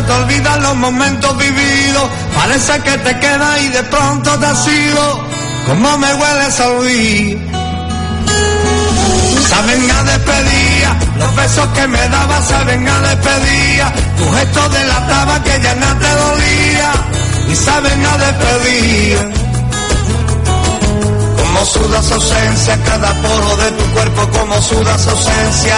Te 0.06 0.12
olvidan 0.12 0.62
los 0.62 0.76
momentos 0.76 1.36
vividos. 1.36 2.10
Parece 2.34 2.80
que 2.80 2.98
te 2.98 3.18
queda 3.18 3.60
y 3.60 3.68
de 3.68 3.82
pronto 3.84 4.38
te 4.38 4.46
has 4.46 4.68
ido. 4.68 5.24
Como 5.66 5.98
me 5.98 6.14
hueles 6.14 6.60
a 6.60 6.68
oír. 6.68 7.54
Saben 9.48 9.90
a 9.90 10.02
despedida, 10.02 10.96
los 11.18 11.36
besos 11.36 11.68
que 11.68 11.86
me 11.86 12.08
daba 12.08 12.42
saben 12.42 12.88
a 12.88 13.00
despedida. 13.00 13.92
Tu 14.18 14.32
gesto 14.32 14.68
delataba 14.68 15.42
que 15.42 15.60
ya 15.62 15.74
nada 15.76 15.98
te 15.98 16.10
dolía. 16.24 16.92
Y 17.48 17.54
saben 17.54 18.06
a 18.06 18.16
despedida. 18.18 19.22
Como 21.36 21.64
sudas 21.66 22.10
ausencia, 22.10 22.78
cada 22.84 23.12
poro 23.22 23.56
de 23.56 23.70
tu 23.72 23.84
cuerpo 23.92 24.28
como 24.38 24.60
sudas 24.60 25.06
ausencia. 25.06 25.76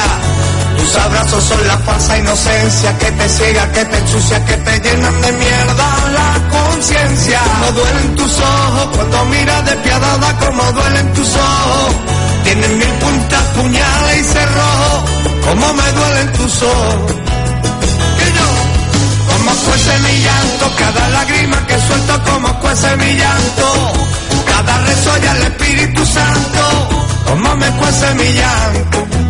Tus 0.79 0.97
abrazos 0.97 1.45
son 1.45 1.67
la 1.67 1.79
falsa 1.79 2.19
inocencia 2.19 2.99
que 2.99 3.11
te 3.13 3.29
ciega, 3.29 3.73
que 3.73 3.85
te 3.85 3.99
ensucia, 3.99 4.45
que 4.45 4.57
te 4.57 4.81
llenan 4.81 5.21
de 5.23 5.33
mierda 5.33 5.89
la 6.13 6.49
conciencia. 6.49 7.41
Como 7.41 7.73
duelen 7.73 8.15
tus 8.15 8.41
ojos 8.41 8.89
cuando 8.95 9.25
miras 9.27 9.65
despiadada, 9.65 10.39
como 10.39 10.73
duelen 10.73 11.13
tus 11.15 11.29
ojos. 11.37 11.95
Tienen 12.45 12.79
mil 12.79 12.89
puntas, 12.89 13.43
puñales 13.57 14.21
y 14.21 14.25
cerrojos, 14.25 15.11
como 15.47 15.75
me 15.75 15.93
duelen 15.93 16.33
tus 16.33 16.63
ojos. 16.63 17.13
Que 18.19 18.27
yo, 18.39 18.49
como 19.33 19.51
fuese 19.51 19.99
mi 19.99 20.23
llanto, 20.23 20.77
cada 20.79 21.09
lágrima 21.09 21.67
que 21.67 21.81
suelto, 21.81 22.23
como 22.25 22.61
fuese 22.61 22.97
mi 22.97 23.17
llanto. 23.17 23.93
Cada 24.47 24.79
rezo 24.79 25.11
y 25.23 25.27
al 25.27 25.43
Espíritu 25.43 26.07
Santo, 26.07 26.89
como 27.27 27.57
me 27.57 27.71
cuece 27.73 28.15
mi 28.15 28.33
llanto. 28.33 29.26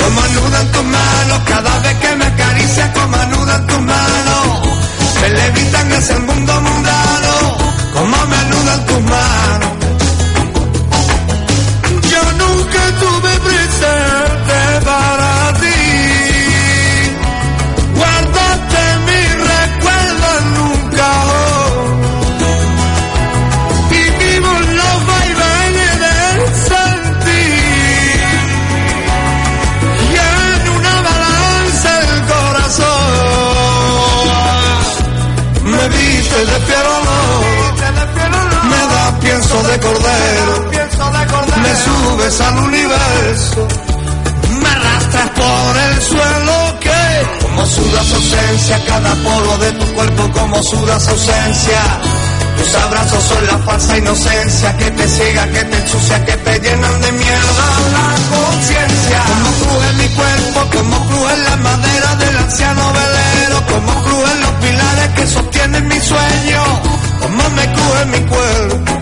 Como 0.00 0.20
anudan 0.20 0.66
tus 0.72 0.84
manos, 0.84 1.38
cada 1.46 1.78
vez 1.80 1.94
que 2.02 2.16
me 2.16 2.24
acaricia, 2.24 2.92
como 2.92 3.16
anudan 3.16 3.66
tus 3.66 3.80
manos. 3.80 4.46
Me 5.20 5.28
levitan 5.28 5.92
hacia 5.92 6.14
el 6.16 6.22
mundo 6.22 6.52
mundano, 6.66 7.34
como 7.92 8.16
me 8.26 8.36
anudan 8.36 8.86
tus 8.86 9.00
manos. 9.14 9.70
Yo 12.12 12.22
nunca 12.42 12.82
tuve 13.02 13.32
presente 13.48 14.56
para 14.84 15.19
dice 36.40 36.52
de 36.52 36.66
fiel 36.66 36.86
olor, 36.86 37.74
me 38.70 38.94
da 38.94 39.18
pienso 39.20 39.62
de 39.62 39.80
cordero, 39.80 40.70
me 41.62 41.76
subes 41.76 42.40
al 42.40 42.58
universo, 42.58 43.68
me 44.62 44.68
arrastras 44.68 45.30
por 45.30 45.76
el 45.76 46.02
suelo 46.02 46.80
que 46.80 47.42
como 47.42 47.66
sudas 47.66 48.12
ausencia, 48.12 48.84
cada 48.86 49.14
poro 49.16 49.58
de 49.58 49.72
tu 49.72 49.94
cuerpo 49.94 50.30
como 50.32 50.62
sudas 50.62 51.08
ausencia. 51.08 52.19
Tus 52.60 52.74
abrazos 52.74 53.24
son 53.24 53.46
la 53.46 53.58
falsa 53.58 53.96
inocencia 53.96 54.76
que 54.76 54.90
te 54.90 55.08
ciega, 55.08 55.46
que 55.46 55.64
te 55.64 55.76
ensucia, 55.78 56.24
que 56.26 56.36
te 56.36 56.60
llenan 56.60 57.00
de 57.00 57.12
mierda 57.12 57.66
la 57.96 58.36
conciencia. 58.36 59.22
Como 59.28 59.50
cruje 59.60 59.92
mi 59.94 60.08
cuerpo, 60.08 60.76
como 60.76 61.08
cruje 61.08 61.36
la 61.38 61.56
madera 61.56 62.14
del 62.16 62.36
anciano 62.36 62.92
velero, 62.92 63.66
como 63.66 64.02
crujen 64.04 64.40
los 64.42 64.50
pilares 64.60 65.08
que 65.16 65.26
sostienen 65.26 65.88
mi 65.88 66.00
sueño, 66.00 66.62
como 67.22 67.48
me 67.48 67.72
cruje 67.72 68.04
mi 68.12 68.20
cuerpo. 68.28 68.92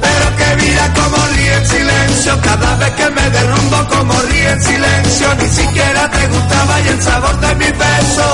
Pero 0.00 0.36
que 0.38 0.64
vida 0.64 0.94
como 0.94 1.26
ríe 1.34 1.52
en 1.52 1.66
silencio, 1.66 2.40
cada 2.42 2.76
vez 2.76 2.92
que 2.92 3.10
me 3.10 3.30
derrumbo 3.30 3.88
como 3.88 4.22
ríe 4.22 4.50
en 4.50 4.62
silencio, 4.62 5.34
ni 5.34 5.48
siquiera 5.48 6.10
te 6.12 6.28
gustaba 6.28 6.80
y 6.80 6.88
el 6.88 7.02
sabor 7.02 7.40
de 7.40 7.54
mi 7.56 7.70
beso, 7.72 8.28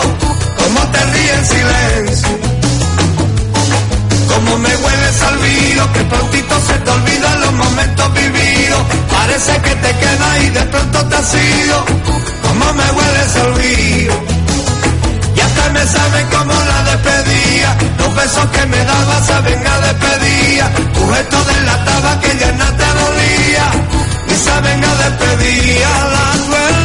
como 0.58 0.80
te 0.90 1.04
ríe 1.06 1.34
en 1.34 1.46
silencio. 1.46 2.61
Como 4.34 4.58
me 4.58 4.76
hueles 4.76 5.22
al 5.22 5.38
vino, 5.38 5.92
que 5.92 6.04
prontito 6.04 6.54
se 6.66 6.74
te 6.78 6.90
olvidan 6.90 7.40
los 7.42 7.52
momentos 7.52 8.14
vividos. 8.14 8.82
Parece 9.10 9.52
que 9.60 9.74
te 9.74 9.90
queda 9.98 10.38
y 10.38 10.50
de 10.50 10.64
pronto 10.72 11.06
te 11.06 11.16
has 11.16 11.34
ido. 11.34 11.84
Como 12.42 12.72
me 12.72 12.90
hueles 12.92 13.36
al 13.36 13.52
vino. 13.54 14.14
Y 15.36 15.40
hasta 15.40 15.68
me 15.70 15.86
saben 15.86 16.26
como 16.28 16.52
la 16.52 16.82
despedía. 16.90 17.76
Los 17.98 18.14
besos 18.14 18.46
que 18.54 18.66
me 18.66 18.84
daba 18.84 19.22
saben 19.26 19.66
a 19.66 19.78
despedida. 19.86 20.70
Tu 20.94 21.12
gesto 21.12 21.44
delataba 21.44 22.20
que 22.20 22.38
ya 22.38 22.52
nada 22.52 22.76
te 22.76 22.88
dolía. 23.00 23.66
Y 24.28 24.34
saben 24.44 24.84
a 24.84 24.94
despedida, 24.94 25.90
la 26.14 26.26
cruel 26.46 26.82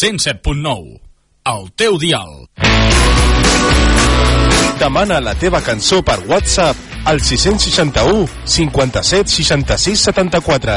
despedida. 0.00 1.00
El 1.44 1.70
teu 1.74 1.98
dial. 1.98 2.46
Demana 4.78 5.18
la 5.20 5.34
teva 5.34 5.60
cançó 5.64 6.02
per 6.04 6.20
WhatsApp 6.28 6.76
al 7.08 7.20
661 7.20 8.28
57 8.44 9.30
66 9.30 10.00
74. 10.10 10.76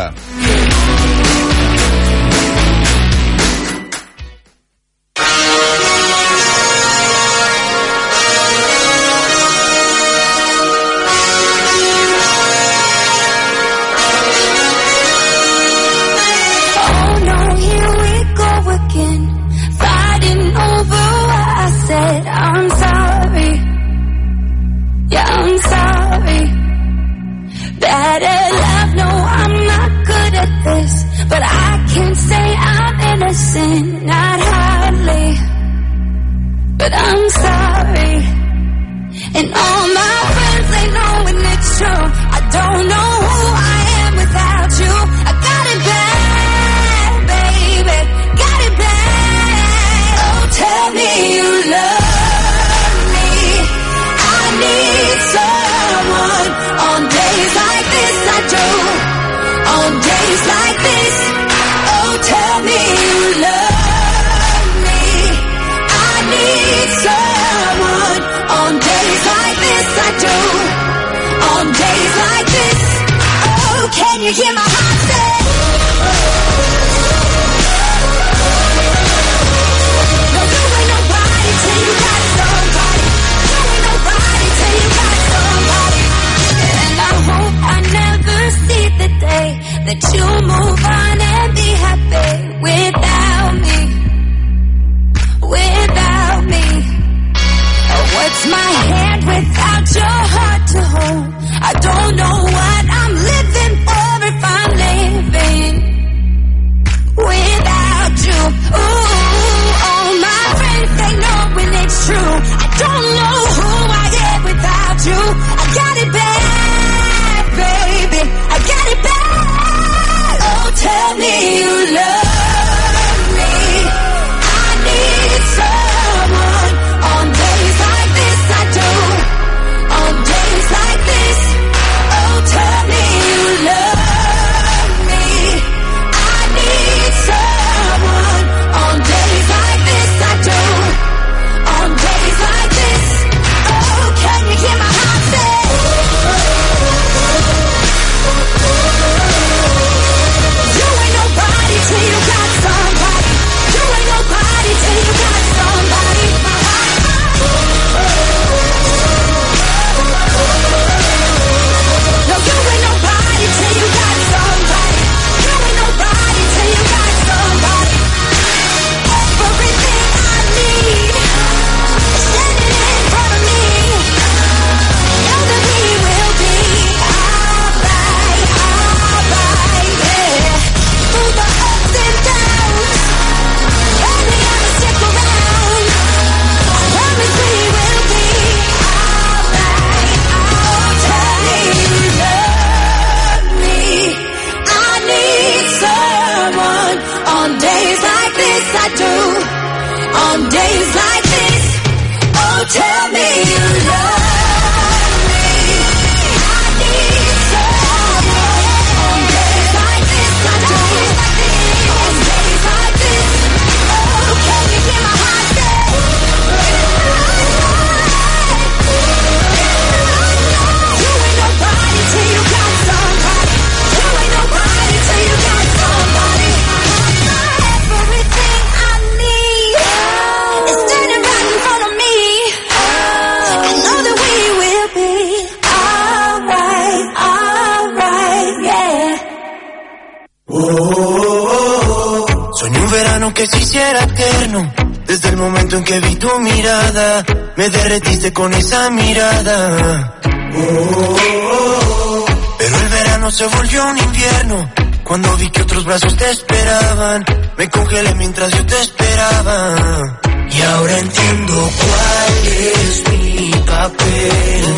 momento 245.42 245.78
en 245.78 245.84
que 245.84 246.00
vi 246.00 246.16
tu 246.18 246.40
mirada, 246.40 247.26
me 247.56 247.70
derretiste 247.70 248.32
con 248.32 248.54
esa 248.54 248.90
mirada. 248.92 250.20
Oh, 250.54 252.26
Pero 252.60 252.78
el 252.78 252.90
verano 252.90 253.32
se 253.32 253.48
volvió 253.48 253.86
un 253.86 253.98
invierno. 253.98 254.70
Cuando 255.04 255.36
vi 255.38 255.50
que 255.50 255.64
otros 255.64 255.84
brazos 255.84 256.16
te 256.16 256.30
esperaban, 256.30 257.26
me 257.58 257.70
congelé 257.70 258.14
mientras 258.16 258.52
yo 258.52 258.66
te 258.66 258.80
esperaba. 258.82 260.20
Y 260.52 260.62
ahora 260.62 260.98
entiendo 261.00 261.70
cuál 261.80 262.48
es 262.48 263.04
mi 263.10 263.52
papel. 263.66 264.76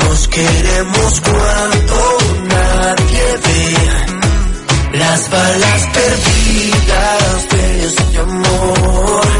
Nos 0.00 0.28
queremos 0.28 1.20
cuando 1.20 2.18
nadie 2.48 3.24
ve. 3.44 4.98
Las 4.98 5.30
balas 5.30 5.82
perdidas 5.92 7.48
de 7.50 7.86
este 7.86 8.18
amor 8.18 9.35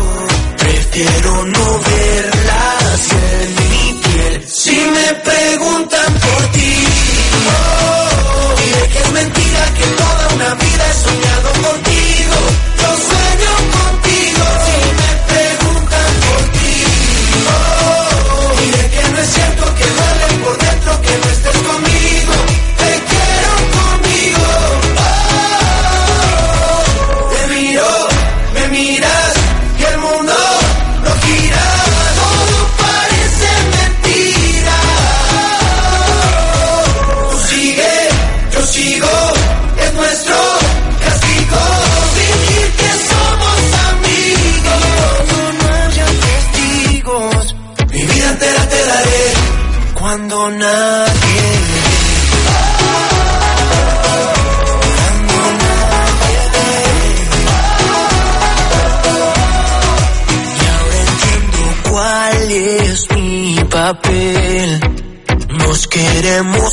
Quiero 0.96 1.44
no 1.44 1.78
verla 1.80 2.78
hacia 2.78 3.18
mi 3.68 4.00
piel. 4.00 4.48
Si 4.48 4.70
me 4.70 5.14
preguntan 5.30 6.14
por 6.14 6.52
ti, 6.52 6.74
oh, 7.52 8.54
diré 8.62 8.88
que 8.88 8.98
es 9.00 9.12
mentira 9.12 9.74
que 9.74 9.95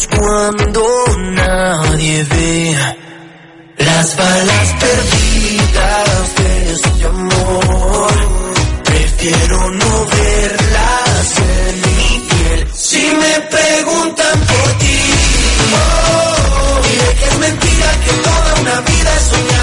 cuando 0.07 0.83
nadie 1.17 2.23
ve 2.23 2.75
las 3.77 4.15
balas 4.17 4.75
perdidas 4.79 6.35
de 6.35 6.71
este 6.71 7.05
amor. 7.05 8.13
Prefiero 8.83 9.71
no 9.71 10.05
verlas 10.05 11.33
en 11.37 11.81
mi 11.81 12.19
piel. 12.29 12.67
Si 12.73 13.01
me 13.21 13.39
preguntan 13.49 14.39
por 14.39 14.71
ti, 14.79 14.99
oh, 15.73 16.81
diré 16.87 17.15
que 17.15 17.25
es 17.25 17.39
mentira 17.39 17.91
que 18.05 18.11
toda 18.27 18.61
una 18.61 18.81
vida 18.81 19.15
he 19.15 19.19
soñado. 19.19 19.62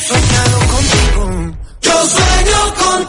soñado 0.00 0.58
contigo. 0.58 1.56
Yo 1.82 1.92
sueño 2.06 2.74
con 2.74 3.03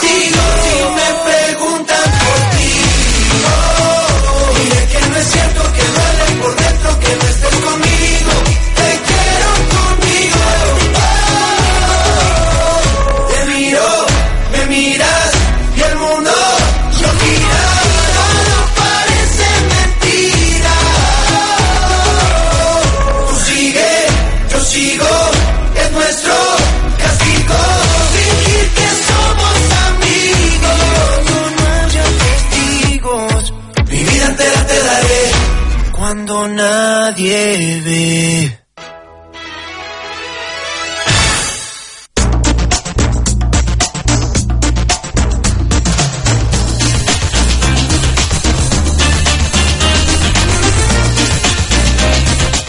nadie. 36.86 38.58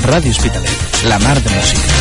Radio 0.02 0.30
Hospitalet, 0.30 0.70
la 1.04 1.18
mar 1.18 1.42
de 1.42 1.50
música. 1.50 1.95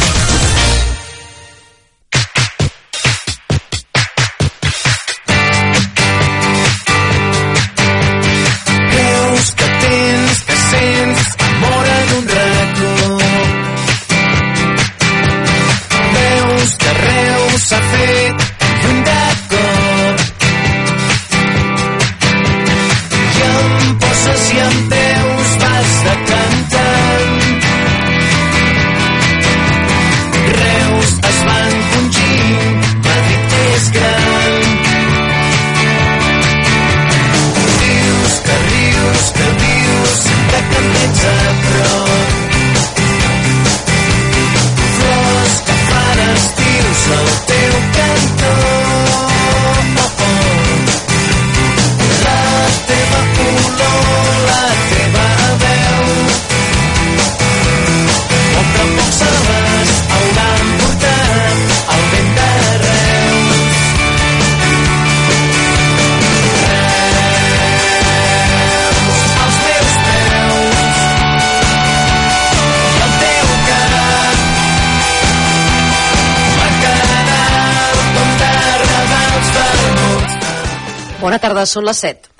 són 81.69 81.85
les 81.89 81.97
7. 82.05 82.35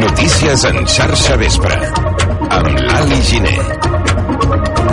Notícies 0.00 0.64
en 0.70 0.76
xarxa 0.96 1.36
vespre 1.40 1.76
amb 2.56 2.80
l'Ali 2.86 3.20
Giné. 3.28 3.56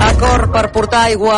Acord 0.10 0.52
per 0.52 0.66
portar 0.76 1.06
aigua 1.10 1.32